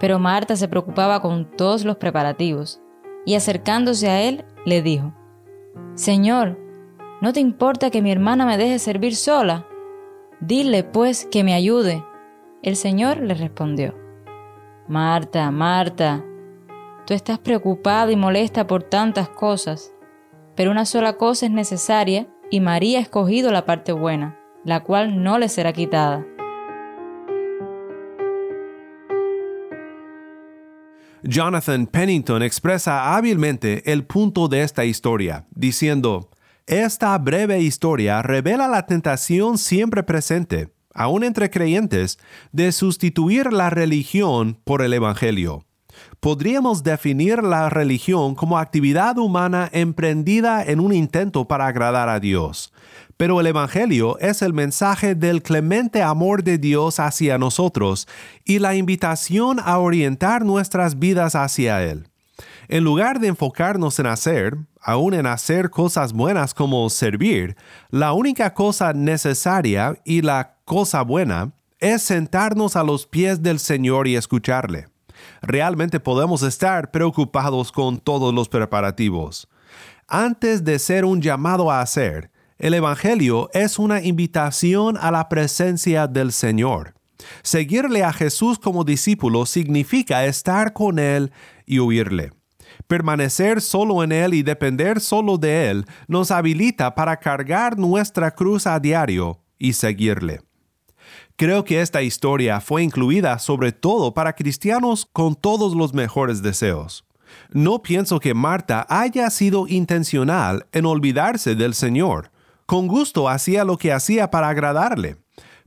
Pero 0.00 0.18
Marta 0.18 0.54
se 0.54 0.68
preocupaba 0.68 1.22
con 1.22 1.46
todos 1.56 1.86
los 1.86 1.96
preparativos, 1.96 2.82
y 3.24 3.36
acercándose 3.36 4.10
a 4.10 4.20
él, 4.20 4.44
le 4.66 4.82
dijo, 4.82 5.14
Señor, 5.94 6.58
¿no 7.22 7.32
te 7.32 7.40
importa 7.40 7.88
que 7.88 8.02
mi 8.02 8.12
hermana 8.12 8.44
me 8.44 8.58
deje 8.58 8.78
servir 8.78 9.16
sola? 9.16 9.66
Dile, 10.40 10.84
pues, 10.84 11.24
que 11.24 11.42
me 11.42 11.54
ayude. 11.54 12.04
El 12.62 12.76
Señor 12.76 13.20
le 13.22 13.32
respondió, 13.32 13.94
Marta, 14.88 15.50
Marta, 15.50 16.24
Tú 17.08 17.14
estás 17.14 17.38
preocupada 17.38 18.12
y 18.12 18.16
molesta 18.16 18.66
por 18.66 18.82
tantas 18.82 19.30
cosas, 19.30 19.94
pero 20.54 20.70
una 20.70 20.84
sola 20.84 21.14
cosa 21.14 21.46
es 21.46 21.52
necesaria 21.52 22.28
y 22.50 22.60
María 22.60 22.98
ha 22.98 23.00
escogido 23.00 23.50
la 23.50 23.64
parte 23.64 23.92
buena, 23.92 24.38
la 24.62 24.84
cual 24.84 25.22
no 25.22 25.38
le 25.38 25.48
será 25.48 25.72
quitada. 25.72 26.26
Jonathan 31.22 31.86
Pennington 31.86 32.42
expresa 32.42 33.16
hábilmente 33.16 33.90
el 33.90 34.04
punto 34.04 34.48
de 34.48 34.60
esta 34.60 34.84
historia, 34.84 35.46
diciendo, 35.50 36.28
esta 36.66 37.16
breve 37.16 37.60
historia 37.60 38.20
revela 38.20 38.68
la 38.68 38.84
tentación 38.84 39.56
siempre 39.56 40.02
presente, 40.02 40.74
aún 40.98 41.22
entre 41.22 41.48
creyentes, 41.48 42.18
de 42.52 42.72
sustituir 42.72 43.52
la 43.52 43.70
religión 43.70 44.58
por 44.64 44.82
el 44.82 44.92
Evangelio. 44.92 45.64
Podríamos 46.20 46.82
definir 46.82 47.42
la 47.42 47.70
religión 47.70 48.34
como 48.34 48.58
actividad 48.58 49.16
humana 49.16 49.70
emprendida 49.72 50.62
en 50.64 50.80
un 50.80 50.92
intento 50.92 51.46
para 51.46 51.68
agradar 51.68 52.08
a 52.08 52.18
Dios, 52.18 52.72
pero 53.16 53.40
el 53.40 53.46
Evangelio 53.46 54.18
es 54.18 54.42
el 54.42 54.52
mensaje 54.52 55.14
del 55.14 55.42
clemente 55.42 56.02
amor 56.02 56.42
de 56.42 56.58
Dios 56.58 56.98
hacia 56.98 57.38
nosotros 57.38 58.08
y 58.44 58.58
la 58.58 58.74
invitación 58.74 59.60
a 59.60 59.78
orientar 59.78 60.44
nuestras 60.44 60.98
vidas 60.98 61.36
hacia 61.36 61.84
Él. 61.84 62.08
En 62.68 62.84
lugar 62.84 63.18
de 63.18 63.28
enfocarnos 63.28 63.98
en 63.98 64.06
hacer, 64.06 64.58
aún 64.82 65.14
en 65.14 65.24
hacer 65.24 65.70
cosas 65.70 66.12
buenas 66.12 66.52
como 66.52 66.90
servir, 66.90 67.56
la 67.88 68.12
única 68.12 68.52
cosa 68.52 68.92
necesaria 68.92 69.98
y 70.04 70.20
la 70.20 70.58
cosa 70.66 71.00
buena 71.00 71.52
es 71.80 72.02
sentarnos 72.02 72.76
a 72.76 72.84
los 72.84 73.06
pies 73.06 73.42
del 73.42 73.58
Señor 73.58 74.06
y 74.06 74.16
escucharle. 74.16 74.88
Realmente 75.40 75.98
podemos 75.98 76.42
estar 76.42 76.90
preocupados 76.90 77.72
con 77.72 77.98
todos 77.98 78.34
los 78.34 78.50
preparativos. 78.50 79.48
Antes 80.06 80.62
de 80.62 80.78
ser 80.78 81.06
un 81.06 81.22
llamado 81.22 81.70
a 81.70 81.80
hacer, 81.80 82.30
el 82.58 82.74
Evangelio 82.74 83.48
es 83.54 83.78
una 83.78 84.02
invitación 84.02 84.98
a 85.00 85.10
la 85.10 85.30
presencia 85.30 86.06
del 86.06 86.32
Señor. 86.32 86.92
Seguirle 87.42 88.04
a 88.04 88.12
Jesús 88.12 88.58
como 88.58 88.84
discípulo 88.84 89.46
significa 89.46 90.26
estar 90.26 90.74
con 90.74 90.98
Él 90.98 91.32
y 91.64 91.78
oírle. 91.78 92.32
Permanecer 92.88 93.60
solo 93.60 94.02
en 94.02 94.12
Él 94.12 94.32
y 94.32 94.42
depender 94.42 95.00
solo 95.00 95.36
de 95.36 95.70
Él 95.70 95.84
nos 96.08 96.30
habilita 96.30 96.94
para 96.94 97.18
cargar 97.18 97.78
nuestra 97.78 98.30
cruz 98.30 98.66
a 98.66 98.80
diario 98.80 99.38
y 99.58 99.74
seguirle. 99.74 100.40
Creo 101.36 101.64
que 101.64 101.82
esta 101.82 102.00
historia 102.00 102.60
fue 102.60 102.82
incluida 102.82 103.38
sobre 103.38 103.72
todo 103.72 104.14
para 104.14 104.32
cristianos 104.32 105.06
con 105.12 105.34
todos 105.34 105.76
los 105.76 105.92
mejores 105.92 106.42
deseos. 106.42 107.04
No 107.52 107.82
pienso 107.82 108.20
que 108.20 108.32
Marta 108.32 108.86
haya 108.88 109.28
sido 109.28 109.68
intencional 109.68 110.66
en 110.72 110.86
olvidarse 110.86 111.54
del 111.54 111.74
Señor. 111.74 112.30
Con 112.64 112.86
gusto 112.86 113.28
hacía 113.28 113.64
lo 113.64 113.76
que 113.76 113.92
hacía 113.92 114.30
para 114.30 114.48
agradarle. 114.48 115.16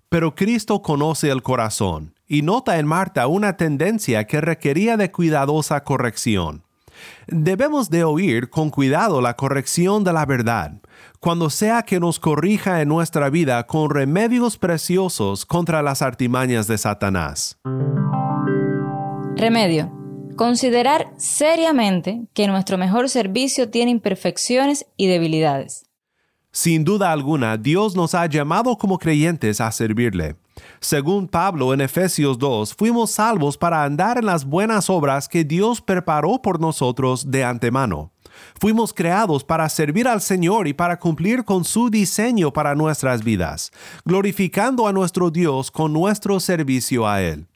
Pero 0.10 0.34
Cristo 0.34 0.82
conoce 0.82 1.30
el 1.30 1.44
corazón 1.44 2.16
y 2.28 2.42
nota 2.42 2.80
en 2.80 2.88
Marta 2.88 3.28
una 3.28 3.58
tendencia 3.58 4.26
que 4.26 4.42
requería 4.42 4.98
de 4.98 5.12
cuidadosa 5.12 5.84
corrección. 5.84 6.64
Debemos 7.28 7.90
de 7.90 8.04
oír 8.04 8.50
con 8.50 8.70
cuidado 8.70 9.22
la 9.22 9.36
corrección 9.36 10.04
de 10.04 10.14
la 10.14 10.26
verdad, 10.26 10.74
cuando 11.20 11.50
sea 11.50 11.84
que 11.84 12.00
nos 12.00 12.20
corrija 12.20 12.82
en 12.82 12.90
nuestra 12.90 13.30
vida 13.30 13.66
con 13.68 13.90
remedios 13.90 14.58
preciosos 14.58 15.46
contra 15.46 15.82
las 15.82 16.02
artimañas 16.02 16.68
de 16.68 16.78
Satanás. 16.78 17.58
Remedio. 19.36 19.92
Considerar 20.36 21.12
seriamente 21.18 22.28
que 22.34 22.48
nuestro 22.48 22.78
mejor 22.78 23.10
servicio 23.10 23.70
tiene 23.70 23.92
imperfecciones 23.92 24.86
y 24.98 25.08
debilidades. 25.08 25.86
Sin 26.52 26.84
duda 26.84 27.12
alguna, 27.12 27.58
Dios 27.58 27.96
nos 27.96 28.14
ha 28.14 28.26
llamado 28.26 28.78
como 28.78 28.98
creyentes 28.98 29.62
a 29.62 29.72
servirle. 29.72 30.36
Según 30.80 31.28
Pablo 31.28 31.74
en 31.74 31.82
Efesios 31.82 32.38
2, 32.38 32.74
fuimos 32.76 33.12
salvos 33.12 33.58
para 33.58 33.84
andar 33.84 34.18
en 34.18 34.26
las 34.26 34.46
buenas 34.46 34.90
obras 34.90 35.28
que 35.28 35.44
Dios 35.44 35.82
preparó 35.82 36.42
por 36.42 36.60
nosotros 36.60 37.30
de 37.30 37.44
antemano. 37.44 38.12
Fuimos 38.60 38.94
creados 38.94 39.44
para 39.44 39.70
servir 39.70 40.08
al 40.08 40.22
Señor 40.22 40.68
y 40.68 40.74
para 40.74 41.00
cumplir 41.00 41.44
con 41.44 41.64
su 41.64 41.90
diseño 41.90 42.52
para 42.52 42.76
nuestras 42.76 43.24
vidas, 43.24 43.72
glorificando 44.06 44.88
a 44.88 44.94
nuestro 44.94 45.30
Dios 45.30 45.70
con 45.70 45.94
nuestro 45.94 46.40
servicio 46.40 47.08
a 47.08 47.22
Él. 47.22 47.48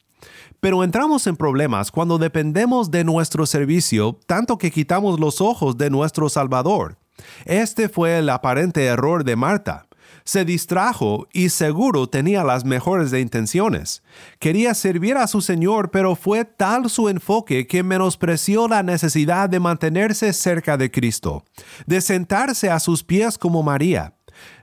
Pero 0.60 0.84
entramos 0.84 1.27
en 1.27 1.36
problemas 1.36 1.91
cuando 1.91 2.17
dependemos 2.17 2.91
de 2.91 3.03
nuestro 3.03 3.45
servicio 3.45 4.19
tanto 4.25 4.58
que 4.58 4.71
quitamos 4.71 5.19
los 5.19 5.41
ojos 5.41 5.77
de 5.77 5.89
nuestro 5.89 6.29
Salvador. 6.29 6.97
Este 7.45 7.88
fue 7.88 8.17
el 8.17 8.29
aparente 8.29 8.86
error 8.86 9.23
de 9.23 9.36
Marta 9.36 9.84
se 10.25 10.43
distrajo 10.43 11.27
y 11.31 11.49
seguro 11.49 12.07
tenía 12.07 12.43
las 12.43 12.65
mejores 12.65 13.11
de 13.11 13.21
intenciones. 13.21 14.01
Quería 14.39 14.73
servir 14.73 15.17
a 15.17 15.27
su 15.27 15.39
Señor, 15.39 15.91
pero 15.91 16.15
fue 16.15 16.45
tal 16.45 16.89
su 16.89 17.09
enfoque 17.09 17.67
que 17.67 17.83
menospreció 17.83 18.67
la 18.67 18.81
necesidad 18.81 19.49
de 19.49 19.59
mantenerse 19.59 20.33
cerca 20.33 20.77
de 20.77 20.89
Cristo, 20.89 21.45
de 21.85 22.01
sentarse 22.01 22.71
a 22.71 22.79
sus 22.79 23.03
pies 23.03 23.38
como 23.38 23.61
María. 23.61 24.15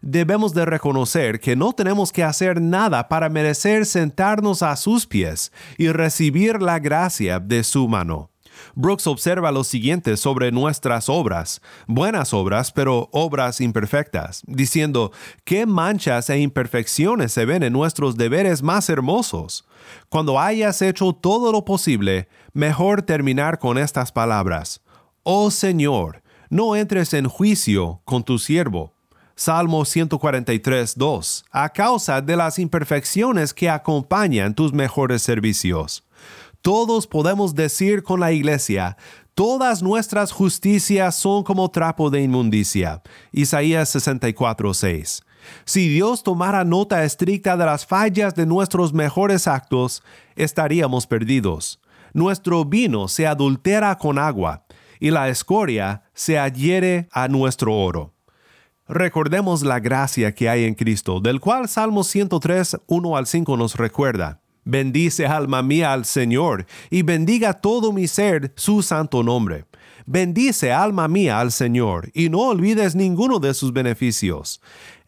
Debemos 0.02 0.52
de 0.52 0.66
reconocer 0.66 1.40
que 1.40 1.56
no 1.56 1.72
tenemos 1.72 2.12
que 2.12 2.24
hacer 2.24 2.60
nada 2.60 3.08
para 3.08 3.28
merecer 3.28 3.86
sentarnos 3.86 4.62
a 4.62 4.76
sus 4.76 5.06
pies 5.06 5.52
y 5.78 5.88
recibir 5.88 6.60
la 6.60 6.80
gracia 6.80 7.38
de 7.38 7.62
su 7.64 7.88
mano. 7.88 8.31
Brooks 8.74 9.06
observa 9.06 9.52
lo 9.52 9.64
siguiente 9.64 10.16
sobre 10.16 10.50
nuestras 10.50 11.08
obras, 11.08 11.60
buenas 11.86 12.32
obras, 12.32 12.72
pero 12.72 13.08
obras 13.12 13.60
imperfectas, 13.60 14.42
diciendo, 14.46 15.12
¿qué 15.44 15.66
manchas 15.66 16.30
e 16.30 16.38
imperfecciones 16.38 17.32
se 17.32 17.44
ven 17.44 17.62
en 17.62 17.72
nuestros 17.72 18.16
deberes 18.16 18.62
más 18.62 18.88
hermosos? 18.88 19.66
Cuando 20.08 20.40
hayas 20.40 20.80
hecho 20.82 21.12
todo 21.12 21.52
lo 21.52 21.64
posible, 21.64 22.28
mejor 22.52 23.02
terminar 23.02 23.58
con 23.58 23.78
estas 23.78 24.12
palabras. 24.12 24.80
Oh 25.22 25.50
Señor, 25.50 26.22
no 26.50 26.76
entres 26.76 27.14
en 27.14 27.28
juicio 27.28 28.00
con 28.04 28.24
tu 28.24 28.38
siervo. 28.38 28.92
Salmo 29.34 29.84
143, 29.84 30.96
2, 30.96 31.44
a 31.50 31.68
causa 31.70 32.20
de 32.20 32.36
las 32.36 32.58
imperfecciones 32.58 33.54
que 33.54 33.70
acompañan 33.70 34.54
tus 34.54 34.72
mejores 34.72 35.22
servicios. 35.22 36.04
Todos 36.62 37.08
podemos 37.08 37.56
decir 37.56 38.04
con 38.04 38.20
la 38.20 38.30
iglesia, 38.30 38.96
todas 39.34 39.82
nuestras 39.82 40.30
justicias 40.30 41.16
son 41.16 41.42
como 41.42 41.68
trapo 41.72 42.08
de 42.08 42.22
inmundicia. 42.22 43.02
Isaías 43.32 43.88
64, 43.88 44.72
6. 44.72 45.22
Si 45.64 45.88
Dios 45.88 46.22
tomara 46.22 46.62
nota 46.62 47.02
estricta 47.02 47.56
de 47.56 47.66
las 47.66 47.84
fallas 47.84 48.36
de 48.36 48.46
nuestros 48.46 48.92
mejores 48.92 49.48
actos, 49.48 50.04
estaríamos 50.36 51.08
perdidos. 51.08 51.80
Nuestro 52.12 52.64
vino 52.64 53.08
se 53.08 53.26
adultera 53.26 53.98
con 53.98 54.16
agua, 54.16 54.64
y 55.00 55.10
la 55.10 55.28
escoria 55.30 56.04
se 56.14 56.38
adhiere 56.38 57.08
a 57.10 57.26
nuestro 57.26 57.76
oro. 57.76 58.14
Recordemos 58.86 59.64
la 59.64 59.80
gracia 59.80 60.32
que 60.32 60.48
hay 60.48 60.62
en 60.62 60.74
Cristo, 60.74 61.18
del 61.18 61.40
cual 61.40 61.68
Salmo 61.68 62.04
103, 62.04 62.76
1 62.86 63.16
al 63.16 63.26
5 63.26 63.56
nos 63.56 63.74
recuerda. 63.74 64.41
Bendice 64.64 65.26
alma 65.26 65.60
mía 65.60 65.92
al 65.92 66.04
Señor, 66.04 66.66
y 66.88 67.02
bendiga 67.02 67.52
todo 67.54 67.92
mi 67.92 68.06
ser 68.06 68.52
su 68.54 68.82
santo 68.82 69.24
nombre. 69.24 69.64
Bendice 70.06 70.72
alma 70.72 71.08
mía 71.08 71.40
al 71.40 71.50
Señor, 71.50 72.10
y 72.14 72.28
no 72.28 72.42
olvides 72.42 72.94
ninguno 72.94 73.40
de 73.40 73.54
sus 73.54 73.72
beneficios. 73.72 74.60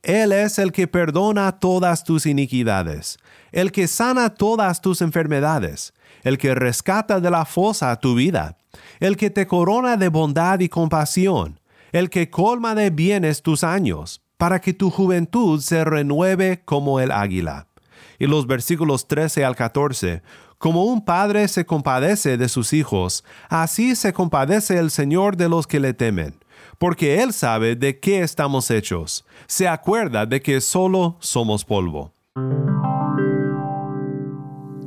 Él 0.02 0.32
es 0.32 0.58
el 0.58 0.72
que 0.72 0.88
perdona 0.88 1.52
todas 1.52 2.02
tus 2.02 2.26
iniquidades, 2.26 3.16
el 3.52 3.70
que 3.70 3.86
sana 3.86 4.30
todas 4.34 4.80
tus 4.80 5.00
enfermedades, 5.00 5.94
el 6.24 6.36
que 6.36 6.56
rescata 6.56 7.20
de 7.20 7.30
la 7.30 7.44
fosa 7.44 7.94
tu 8.00 8.16
vida, 8.16 8.58
el 8.98 9.16
que 9.16 9.30
te 9.30 9.46
corona 9.46 9.96
de 9.96 10.08
bondad 10.08 10.58
y 10.60 10.68
compasión, 10.68 11.60
el 11.92 12.10
que 12.10 12.28
colma 12.28 12.74
de 12.74 12.90
bienes 12.90 13.40
tus 13.40 13.62
años, 13.62 14.20
para 14.36 14.60
que 14.60 14.72
tu 14.74 14.90
juventud 14.90 15.60
se 15.60 15.84
renueve 15.84 16.62
como 16.64 16.98
el 16.98 17.12
águila 17.12 17.68
y 18.18 18.26
los 18.26 18.46
versículos 18.46 19.08
13 19.08 19.44
al 19.44 19.56
14. 19.56 20.22
Como 20.58 20.84
un 20.84 21.04
padre 21.04 21.48
se 21.48 21.66
compadece 21.66 22.36
de 22.36 22.48
sus 22.48 22.72
hijos, 22.72 23.24
así 23.48 23.96
se 23.96 24.12
compadece 24.12 24.78
el 24.78 24.90
Señor 24.90 25.36
de 25.36 25.48
los 25.48 25.66
que 25.66 25.80
le 25.80 25.92
temen, 25.92 26.38
porque 26.78 27.22
Él 27.22 27.32
sabe 27.32 27.76
de 27.76 28.00
qué 28.00 28.22
estamos 28.22 28.70
hechos, 28.70 29.26
se 29.46 29.68
acuerda 29.68 30.26
de 30.26 30.40
que 30.40 30.60
solo 30.60 31.16
somos 31.20 31.64
polvo. 31.64 32.14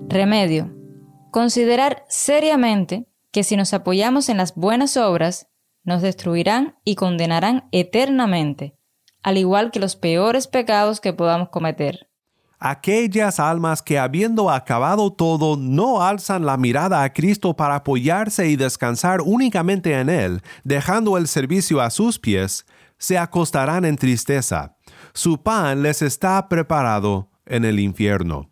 Remedio. 0.10 0.74
Considerar 1.32 2.06
seriamente 2.08 3.08
que 3.32 3.44
si 3.44 3.58
nos 3.58 3.74
apoyamos 3.74 4.30
en 4.30 4.38
las 4.38 4.56
buenas 4.56 4.98
obras, 4.98 5.48
nos 5.84 6.02
destruirán 6.02 6.80
y 6.84 6.96
condenarán 6.96 7.68
eternamente, 7.72 8.76
al 9.22 9.38
igual 9.38 9.70
que 9.70 9.80
los 9.80 9.96
peores 9.96 10.48
pecados 10.48 11.00
que 11.02 11.14
podamos 11.14 11.50
cometer 11.50 12.07
aquellas 12.60 13.40
almas 13.40 13.82
que 13.82 14.00
habiendo 14.00 14.50
acabado 14.50 15.12
todo 15.12 15.58
no 15.58 16.02
alzan 16.04 16.46
la 16.46 16.58
mirada 16.58 17.04
a 17.04 17.14
Cristo 17.14 17.56
para 17.56 17.76
apoyarse 17.76 18.50
y 18.50 18.56
descansar 18.56 19.22
únicamente 19.22 20.00
en 20.00 20.10
Él, 20.10 20.42
dejando 20.64 21.18
el 21.18 21.28
servicio 21.28 21.82
a 21.82 21.90
sus 21.90 22.20
pies, 22.20 22.66
se 22.98 23.18
acostarán 23.18 23.86
en 23.86 23.96
tristeza. 23.96 24.76
Su 25.14 25.42
pan 25.42 25.84
les 25.84 26.02
está 26.02 26.48
preparado 26.50 27.30
en 27.46 27.66
el 27.66 27.80
infierno. 27.80 28.50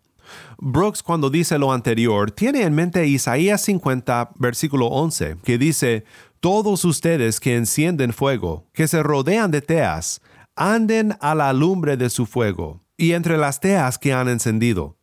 Brooks 0.57 1.03
cuando 1.03 1.29
dice 1.29 1.57
lo 1.57 1.71
anterior 1.71 2.31
tiene 2.31 2.63
en 2.63 2.73
mente 2.73 3.05
Isaías 3.07 3.61
50, 3.61 4.31
versículo 4.35 4.87
11, 4.87 5.37
que 5.43 5.57
dice, 5.57 6.05
Todos 6.39 6.85
ustedes 6.85 7.39
que 7.39 7.55
encienden 7.55 8.13
fuego, 8.13 8.67
que 8.73 8.87
se 8.87 9.03
rodean 9.03 9.51
de 9.51 9.61
teas, 9.61 10.21
anden 10.55 11.17
a 11.19 11.35
la 11.35 11.51
lumbre 11.53 11.97
de 11.97 12.09
su 12.09 12.25
fuego, 12.25 12.84
y 12.97 13.13
entre 13.13 13.37
las 13.37 13.59
teas 13.59 13.97
que 13.97 14.13
han 14.13 14.27
encendido. 14.27 14.97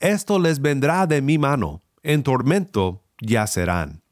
Esto 0.00 0.38
les 0.38 0.60
vendrá 0.60 1.06
de 1.06 1.22
mi 1.22 1.38
mano, 1.38 1.82
en 2.02 2.22
tormento 2.22 3.04
yacerán. 3.20 4.02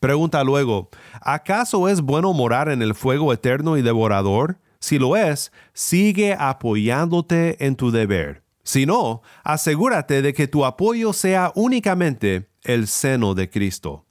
Pregunta 0.00 0.44
luego, 0.44 0.90
¿acaso 1.20 1.88
es 1.88 2.02
bueno 2.02 2.32
morar 2.32 2.68
en 2.68 2.82
el 2.82 2.94
fuego 2.94 3.32
eterno 3.32 3.76
y 3.76 3.82
devorador? 3.82 4.58
Si 4.80 4.98
lo 4.98 5.16
es, 5.16 5.50
sigue 5.72 6.36
apoyándote 6.38 7.64
en 7.64 7.76
tu 7.76 7.90
deber. 7.90 8.42
Si 8.64 8.86
no, 8.86 9.22
asegúrate 9.42 10.22
de 10.22 10.34
que 10.34 10.48
tu 10.48 10.64
apoyo 10.64 11.12
sea 11.12 11.52
únicamente 11.54 12.48
el 12.62 12.86
seno 12.86 13.34
de 13.34 13.48
Cristo. 13.48 14.06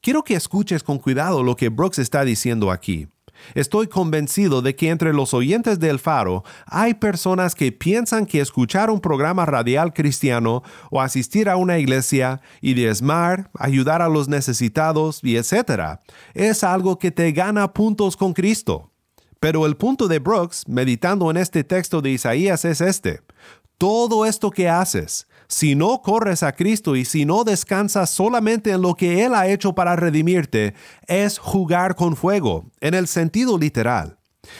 Quiero 0.00 0.22
que 0.22 0.34
escuches 0.34 0.82
con 0.82 0.98
cuidado 0.98 1.42
lo 1.42 1.56
que 1.56 1.68
Brooks 1.68 1.98
está 1.98 2.24
diciendo 2.24 2.70
aquí. 2.70 3.08
Estoy 3.54 3.88
convencido 3.88 4.62
de 4.62 4.74
que 4.76 4.90
entre 4.90 5.12
los 5.12 5.34
oyentes 5.34 5.78
del 5.80 5.98
faro 5.98 6.44
hay 6.66 6.94
personas 6.94 7.54
que 7.54 7.72
piensan 7.72 8.26
que 8.26 8.40
escuchar 8.40 8.90
un 8.90 9.00
programa 9.00 9.46
radial 9.46 9.92
cristiano 9.92 10.62
o 10.90 11.00
asistir 11.00 11.48
a 11.48 11.56
una 11.56 11.78
iglesia 11.78 12.40
y 12.60 12.74
diezmar, 12.74 13.50
ayudar 13.58 14.02
a 14.02 14.08
los 14.08 14.28
necesitados 14.28 15.20
y 15.22 15.36
etc. 15.36 16.00
es 16.34 16.64
algo 16.64 16.98
que 16.98 17.10
te 17.10 17.32
gana 17.32 17.72
puntos 17.72 18.16
con 18.16 18.32
Cristo. 18.32 18.90
Pero 19.40 19.64
el 19.64 19.76
punto 19.76 20.06
de 20.06 20.18
Brooks, 20.18 20.68
meditando 20.68 21.30
en 21.30 21.38
este 21.38 21.64
texto 21.64 22.02
de 22.02 22.10
Isaías, 22.10 22.66
es 22.66 22.82
este 22.82 23.20
todo 23.80 24.26
esto 24.26 24.50
que 24.50 24.68
haces, 24.68 25.26
si 25.48 25.74
no 25.74 26.02
corres 26.02 26.42
a 26.42 26.52
Cristo 26.52 26.96
y 26.96 27.06
si 27.06 27.24
no 27.24 27.44
descansas 27.44 28.10
solamente 28.10 28.72
en 28.72 28.82
lo 28.82 28.94
que 28.94 29.24
Él 29.24 29.34
ha 29.34 29.48
hecho 29.48 29.74
para 29.74 29.96
redimirte, 29.96 30.74
es 31.06 31.38
jugar 31.38 31.94
con 31.94 32.14
fuego, 32.14 32.66
en 32.82 32.92
el 32.92 33.06
sentido 33.06 33.56
literal. 33.56 34.18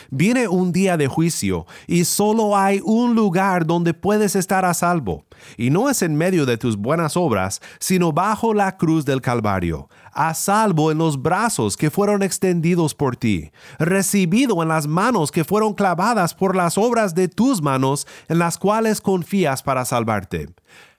Viene 0.09 0.48
un 0.48 0.72
día 0.72 0.96
de 0.96 1.06
juicio 1.06 1.66
y 1.87 2.06
solo 2.06 2.56
hay 2.56 2.80
un 2.83 3.14
lugar 3.14 3.66
donde 3.66 3.92
puedes 3.92 4.35
estar 4.37 4.64
a 4.64 4.72
salvo, 4.72 5.26
y 5.59 5.68
no 5.68 5.90
es 5.90 6.00
en 6.00 6.14
medio 6.14 6.46
de 6.46 6.56
tus 6.56 6.78
buenas 6.78 7.14
obras, 7.14 7.61
sino 7.78 8.12
bajo 8.12 8.54
la 8.54 8.78
cruz 8.78 9.04
del 9.04 9.20
Calvario, 9.20 9.90
a 10.12 10.35
salvo 10.35 10.90
en 10.90 10.99
los 10.99 11.20
brazos 11.20 11.77
que 11.77 11.90
fueron 11.90 12.23
extendidos 12.23 12.94
por 12.94 13.16
ti, 13.16 13.51
recibido 13.79 14.62
en 14.62 14.68
las 14.68 14.87
manos 14.87 15.31
que 15.31 15.44
fueron 15.44 15.75
clavadas 15.75 16.35
por 16.35 16.57
las 16.57 16.79
obras 16.79 17.14
de 17.14 17.29
tus 17.29 17.62
manos 17.62 18.07
en 18.29 18.38
las 18.38 18.59
cuales 18.59 19.01
confías 19.01 19.62
para 19.62 19.85
salvarte. 19.85 20.49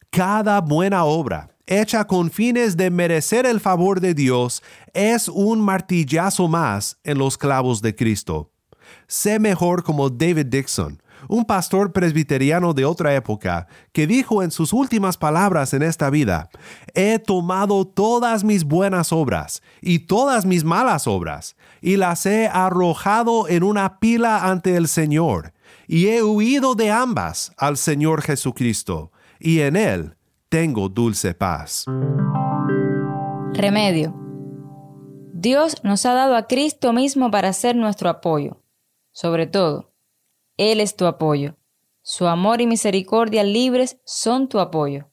Cada 0.10 0.62
buena 0.62 1.06
obra, 1.06 1.50
hecha 1.68 2.06
con 2.06 2.32
fines 2.32 2.78
de 2.78 2.90
merecer 2.90 3.46
el 3.46 3.60
favor 3.60 4.00
de 4.00 4.14
Dios, 4.14 4.62
es 4.94 5.28
un 5.28 5.62
martillazo 5.62 6.48
más 6.48 6.98
en 7.04 7.18
los 7.18 7.38
clavos 7.38 7.82
de 7.82 7.96
Cristo 7.96 8.52
sé 9.08 9.40
mejor 9.40 9.84
como 9.84 10.10
David 10.10 10.48
Dixon, 10.48 11.02
un 11.28 11.46
pastor 11.46 11.92
presbiteriano 11.92 12.74
de 12.74 12.86
otra 12.86 13.14
época, 13.16 13.68
que 13.92 14.08
dijo 14.08 14.44
en 14.44 14.52
sus 14.52 14.74
últimas 14.74 15.18
palabras 15.18 15.74
en 15.74 15.84
esta 15.84 16.10
vida, 16.10 16.50
he 16.94 17.20
tomado 17.20 17.86
todas 17.86 18.44
mis 18.44 18.64
buenas 18.64 19.12
obras 19.12 19.62
y 19.82 20.00
todas 20.00 20.46
mis 20.46 20.64
malas 20.64 21.08
obras, 21.08 21.56
y 21.82 21.98
las 21.98 22.26
he 22.26 22.48
arrojado 22.48 23.48
en 23.48 23.64
una 23.64 24.00
pila 24.00 24.50
ante 24.50 24.76
el 24.76 24.88
Señor, 24.88 25.54
y 25.88 26.08
he 26.08 26.24
huido 26.24 26.76
de 26.76 26.92
ambas 26.92 27.54
al 27.58 27.78
Señor 27.78 28.22
Jesucristo, 28.22 29.12
y 29.40 29.60
en 29.60 29.76
Él 29.76 30.16
tengo 30.50 30.90
dulce 30.90 31.34
paz. 31.34 31.86
Remedio. 33.54 34.16
Dios 35.34 35.78
nos 35.84 36.06
ha 36.06 36.14
dado 36.14 36.36
a 36.36 36.48
Cristo 36.48 36.94
mismo 36.94 37.32
para 37.32 37.52
ser 37.54 37.76
nuestro 37.76 38.10
apoyo 38.10 38.62
sobre 39.12 39.48
todo, 39.48 39.91
Él 40.62 40.80
es 40.80 40.96
tu 40.96 41.08
apoyo. 41.08 41.56
Su 42.04 42.28
amor 42.28 42.62
y 42.62 42.68
misericordia 42.68 43.44
libres 43.44 43.98
son 44.06 44.48
tu 44.48 44.60
apoyo. 44.60 45.10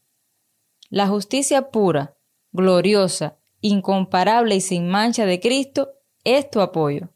La 0.91 1.07
justicia 1.07 1.71
pura, 1.71 2.19
gloriosa, 2.53 3.39
incomparable 3.63 4.57
y 4.57 4.61
sin 4.61 4.91
mancha 4.91 5.25
de 5.25 5.41
Cristo 5.41 5.89
es 6.23 6.51
tu 6.51 6.61
apoyo. 6.61 7.09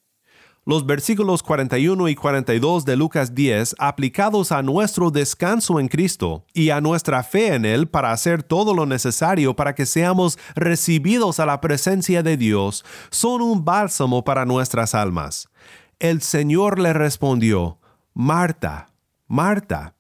Los 0.64 0.86
versículos 0.86 1.42
41 1.42 2.08
y 2.08 2.14
42 2.14 2.86
de 2.86 2.96
Lucas 2.96 3.34
10, 3.34 3.76
aplicados 3.78 4.50
a 4.50 4.62
nuestro 4.62 5.10
descanso 5.10 5.78
en 5.78 5.88
Cristo 5.88 6.46
y 6.54 6.70
a 6.70 6.80
nuestra 6.80 7.22
fe 7.24 7.52
en 7.52 7.66
Él 7.66 7.86
para 7.86 8.12
hacer 8.12 8.42
todo 8.42 8.72
lo 8.72 8.86
necesario 8.86 9.54
para 9.54 9.74
que 9.74 9.84
seamos 9.84 10.38
recibidos 10.54 11.38
a 11.38 11.44
la 11.44 11.60
presencia 11.60 12.22
de 12.22 12.38
Dios, 12.38 12.82
son 13.10 13.42
un 13.42 13.62
bálsamo 13.62 14.24
para 14.24 14.46
nuestras 14.46 14.94
almas. 14.94 15.50
El 15.98 16.22
Señor 16.22 16.78
le 16.78 16.94
respondió, 16.94 17.78
Marta, 18.14 18.88
Marta, 19.26 19.94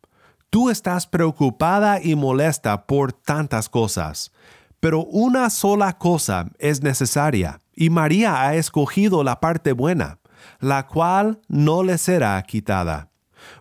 tú 0.50 0.68
estás 0.68 1.06
preocupada 1.06 1.98
y 2.02 2.14
molesta 2.14 2.86
por 2.86 3.14
tantas 3.14 3.70
cosas, 3.70 4.32
pero 4.80 5.04
una 5.04 5.48
sola 5.48 5.96
cosa 5.96 6.50
es 6.58 6.82
necesaria, 6.82 7.60
y 7.74 7.88
María 7.88 8.42
ha 8.42 8.54
escogido 8.54 9.24
la 9.24 9.40
parte 9.40 9.72
buena, 9.72 10.18
la 10.60 10.86
cual 10.86 11.40
no 11.48 11.82
le 11.82 11.96
será 11.96 12.42
quitada. 12.42 13.08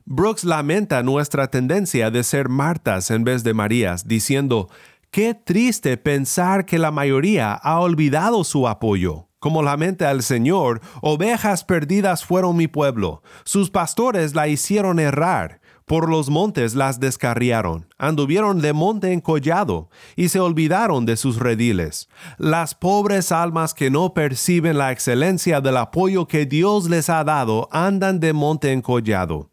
Brooks 0.04 0.44
lamenta 0.44 1.02
nuestra 1.02 1.48
tendencia 1.48 2.12
de 2.12 2.24
ser 2.24 2.50
Martas 2.50 3.10
en 3.10 3.24
vez 3.24 3.44
de 3.46 3.54
Marías, 3.54 4.06
diciendo, 4.06 4.70
Qué 5.12 5.34
triste 5.34 5.96
pensar 5.96 6.66
que 6.66 6.78
la 6.78 6.92
mayoría 6.92 7.54
ha 7.54 7.80
olvidado 7.80 8.44
su 8.44 8.68
apoyo. 8.68 9.28
Como 9.42 9.64
lamenta 9.64 10.12
el 10.12 10.22
Señor, 10.22 10.82
ovejas 11.02 11.64
perdidas 11.64 12.24
fueron 12.24 12.56
mi 12.56 12.68
pueblo, 12.68 13.24
sus 13.44 13.72
pastores 13.72 14.36
la 14.36 14.48
hicieron 14.48 15.00
errar, 15.00 15.62
por 15.86 16.08
los 16.08 16.30
montes 16.30 16.76
las 16.76 17.00
descarriaron, 17.00 17.88
anduvieron 17.98 18.62
de 18.62 18.72
monte 18.74 19.12
en 19.12 19.20
collado, 19.20 19.90
y 20.16 20.30
se 20.30 20.40
olvidaron 20.40 21.08
de 21.08 21.18
sus 21.18 21.38
rediles. 21.38 22.08
Las 22.38 22.76
pobres 22.76 23.32
almas 23.32 23.74
que 23.74 23.90
no 23.90 24.14
perciben 24.14 24.78
la 24.78 24.92
excelencia 24.92 25.60
del 25.60 25.78
apoyo 25.78 26.28
que 26.28 26.46
Dios 26.46 26.88
les 26.88 27.10
ha 27.10 27.24
dado 27.24 27.68
andan 27.72 28.20
de 28.20 28.34
monte 28.34 28.72
en 28.72 28.84
collado. 28.84 29.50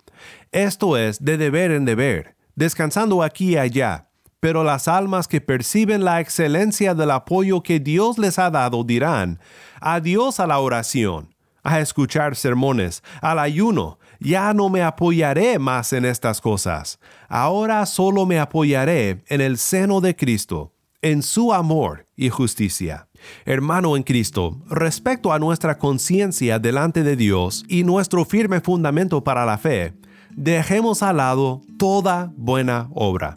Esto 0.53 0.99
es 0.99 1.25
de 1.25 1.39
deber 1.39 1.71
en 1.71 1.87
deber, 1.87 2.37
descansando 2.55 3.23
aquí 3.23 3.53
y 3.53 3.57
allá, 3.57 4.08
pero 4.41 4.63
las 4.63 4.89
almas 4.89 5.27
que 5.27 5.41
perciben 5.41 6.05
la 6.05 6.21
excelencia 6.21 6.95
del 6.95 7.11
apoyo 7.11 7.63
que 7.63 7.81
Dios 7.81 8.19
les 8.19 8.39
ha 8.39 8.51
dado 8.51 8.85
dirán, 8.85 9.41
adiós 9.81 10.39
a 10.39 10.47
la 10.47 10.61
oración, 10.61 11.35
a 11.65 11.81
escuchar 11.81 12.37
sermones, 12.37 13.03
al 13.21 13.39
ayuno, 13.39 13.99
ya 14.21 14.55
no 14.55 14.69
me 14.69 14.83
apoyaré 14.83 15.59
más 15.59 15.93
en 15.93 16.05
estas 16.05 16.41
cosas, 16.41 16.99
ahora 17.29 17.85
solo 17.87 18.27
me 18.27 18.39
apoyaré 18.39 19.23
en 19.29 19.41
el 19.41 19.59
seno 19.59 20.01
de 20.01 20.15
Cristo, 20.15 20.73
en 21.03 21.23
su 21.23 21.53
amor 21.53 22.07
y 22.17 22.29
justicia. 22.29 23.09
Hermano 23.45 23.97
en 23.97 24.05
Cristo, 24.05 24.57
respecto 24.69 25.33
a 25.33 25.39
nuestra 25.39 25.79
conciencia 25.79 26.59
delante 26.59 27.03
de 27.03 27.17
Dios 27.17 27.65
y 27.69 27.83
nuestro 27.83 28.25
firme 28.25 28.61
fundamento 28.61 29.23
para 29.23 29.45
la 29.45 29.59
fe, 29.59 29.95
dejemos 30.31 31.03
al 31.03 31.17
lado 31.17 31.61
toda 31.79 32.33
buena 32.37 32.89
obra 32.95 33.37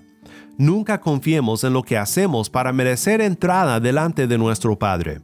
Nunca 0.61 1.01
confiemos 1.01 1.63
en 1.63 1.73
lo 1.73 1.81
que 1.81 1.97
hacemos 1.97 2.47
para 2.47 2.71
merecer 2.71 3.19
entrada 3.19 3.79
delante 3.79 4.27
de 4.27 4.37
nuestro 4.37 4.77
Padre. 4.77 5.19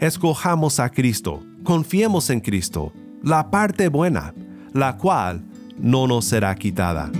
Escojamos 0.00 0.78
a 0.80 0.90
Cristo, 0.90 1.42
confiemos 1.64 2.28
en 2.28 2.40
Cristo, 2.40 2.92
la 3.22 3.50
parte 3.50 3.88
buena, 3.88 4.34
la 4.74 4.98
cual 4.98 5.46
no 5.78 6.06
nos 6.06 6.26
será 6.26 6.54
quitada. 6.56 7.10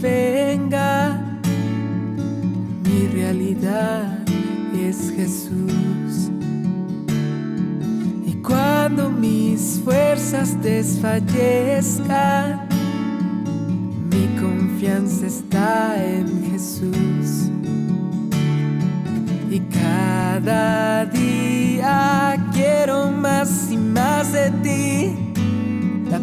Venga, 0.00 1.20
mi 2.84 3.08
realidad 3.12 4.18
es 4.74 5.12
Jesús. 5.14 6.30
Y 8.26 8.32
cuando 8.42 9.10
mis 9.10 9.80
fuerzas 9.84 10.60
desfallezcan, 10.62 12.68
mi 14.10 14.26
confianza 14.40 15.26
está 15.26 16.02
en 16.04 16.50
Jesús. 16.50 17.50
Y 19.50 19.60
cada 19.60 21.04
día 21.06 22.36
quiero 22.52 23.10
más 23.10 23.70
y 23.70 23.76
más 23.76 24.32
de 24.32 24.50
ti. 24.62 25.31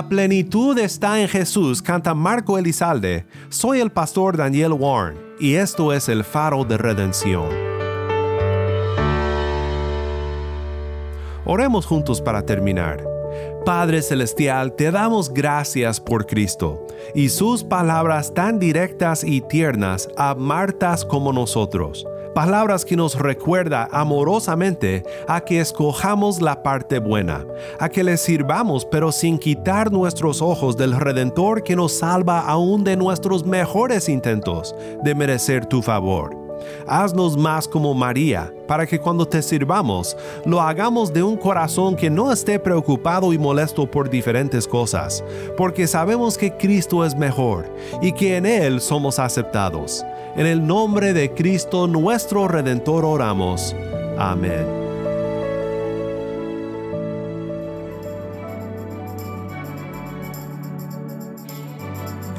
La 0.00 0.08
plenitud 0.08 0.78
está 0.78 1.20
en 1.20 1.28
Jesús, 1.28 1.82
canta 1.82 2.14
Marco 2.14 2.56
Elizalde. 2.56 3.26
Soy 3.50 3.80
el 3.80 3.92
pastor 3.92 4.34
Daniel 4.34 4.72
Warren 4.72 5.18
y 5.38 5.56
esto 5.56 5.92
es 5.92 6.08
el 6.08 6.24
faro 6.24 6.64
de 6.64 6.78
redención. 6.78 7.50
Oremos 11.44 11.84
juntos 11.84 12.22
para 12.22 12.46
terminar. 12.46 13.04
Padre 13.66 14.00
Celestial, 14.00 14.74
te 14.74 14.90
damos 14.90 15.34
gracias 15.34 16.00
por 16.00 16.24
Cristo 16.24 16.86
y 17.14 17.28
sus 17.28 17.62
palabras 17.62 18.32
tan 18.32 18.58
directas 18.58 19.22
y 19.22 19.42
tiernas 19.42 20.08
a 20.16 20.34
Martas 20.34 21.04
como 21.04 21.30
nosotros. 21.30 22.06
Palabras 22.34 22.84
que 22.84 22.96
nos 22.96 23.18
recuerda 23.18 23.88
amorosamente 23.90 25.02
a 25.26 25.40
que 25.40 25.60
escojamos 25.60 26.40
la 26.40 26.62
parte 26.62 27.00
buena, 27.00 27.44
a 27.80 27.88
que 27.88 28.04
le 28.04 28.16
sirvamos 28.16 28.84
pero 28.84 29.10
sin 29.10 29.36
quitar 29.36 29.90
nuestros 29.90 30.40
ojos 30.40 30.76
del 30.76 30.98
Redentor 30.98 31.64
que 31.64 31.74
nos 31.74 31.98
salva 31.98 32.40
aún 32.40 32.84
de 32.84 32.96
nuestros 32.96 33.44
mejores 33.44 34.08
intentos 34.08 34.76
de 35.02 35.14
merecer 35.14 35.66
tu 35.66 35.82
favor. 35.82 36.40
Haznos 36.86 37.36
más 37.36 37.66
como 37.66 37.94
María, 37.94 38.52
para 38.68 38.86
que 38.86 39.00
cuando 39.00 39.26
te 39.26 39.42
sirvamos, 39.42 40.16
lo 40.44 40.60
hagamos 40.60 41.12
de 41.12 41.22
un 41.22 41.36
corazón 41.36 41.96
que 41.96 42.10
no 42.10 42.32
esté 42.32 42.58
preocupado 42.58 43.32
y 43.32 43.38
molesto 43.38 43.90
por 43.90 44.08
diferentes 44.08 44.68
cosas, 44.68 45.24
porque 45.56 45.86
sabemos 45.86 46.36
que 46.36 46.56
Cristo 46.56 47.04
es 47.04 47.16
mejor 47.16 47.74
y 48.00 48.12
que 48.12 48.36
en 48.36 48.46
Él 48.46 48.80
somos 48.80 49.18
aceptados. 49.18 50.04
En 50.36 50.46
el 50.46 50.66
nombre 50.66 51.12
de 51.12 51.34
Cristo 51.34 51.86
nuestro 51.86 52.48
Redentor 52.48 53.04
oramos. 53.04 53.74
Amén. 54.18 54.79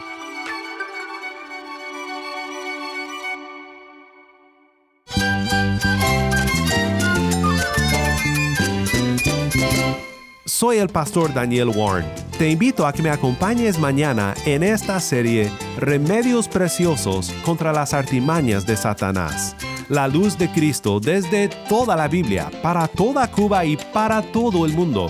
Soy 10.46 10.78
el 10.78 10.90
pastor 10.90 11.34
Daniel 11.34 11.70
Warren. 11.70 12.06
Te 12.38 12.52
invito 12.52 12.86
a 12.86 12.94
que 12.94 13.02
me 13.02 13.10
acompañes 13.10 13.80
mañana 13.80 14.36
en 14.46 14.62
esta 14.62 15.00
serie 15.00 15.50
Remedios 15.78 16.48
Preciosos 16.48 17.34
contra 17.44 17.74
las 17.74 17.96
artimañas 17.96 18.68
de 18.68 18.78
Satanás. 18.78 19.56
La 19.90 20.08
luz 20.08 20.38
de 20.38 20.52
Cristo 20.52 21.00
desde 21.00 21.48
toda 21.68 21.96
la 21.96 22.08
Biblia, 22.08 22.52
para 22.62 22.88
toda 22.88 23.32
Cuba 23.32 23.66
y 23.66 23.76
para 23.76 24.22
todo 24.22 24.66
el 24.66 24.74
mundo, 24.74 25.10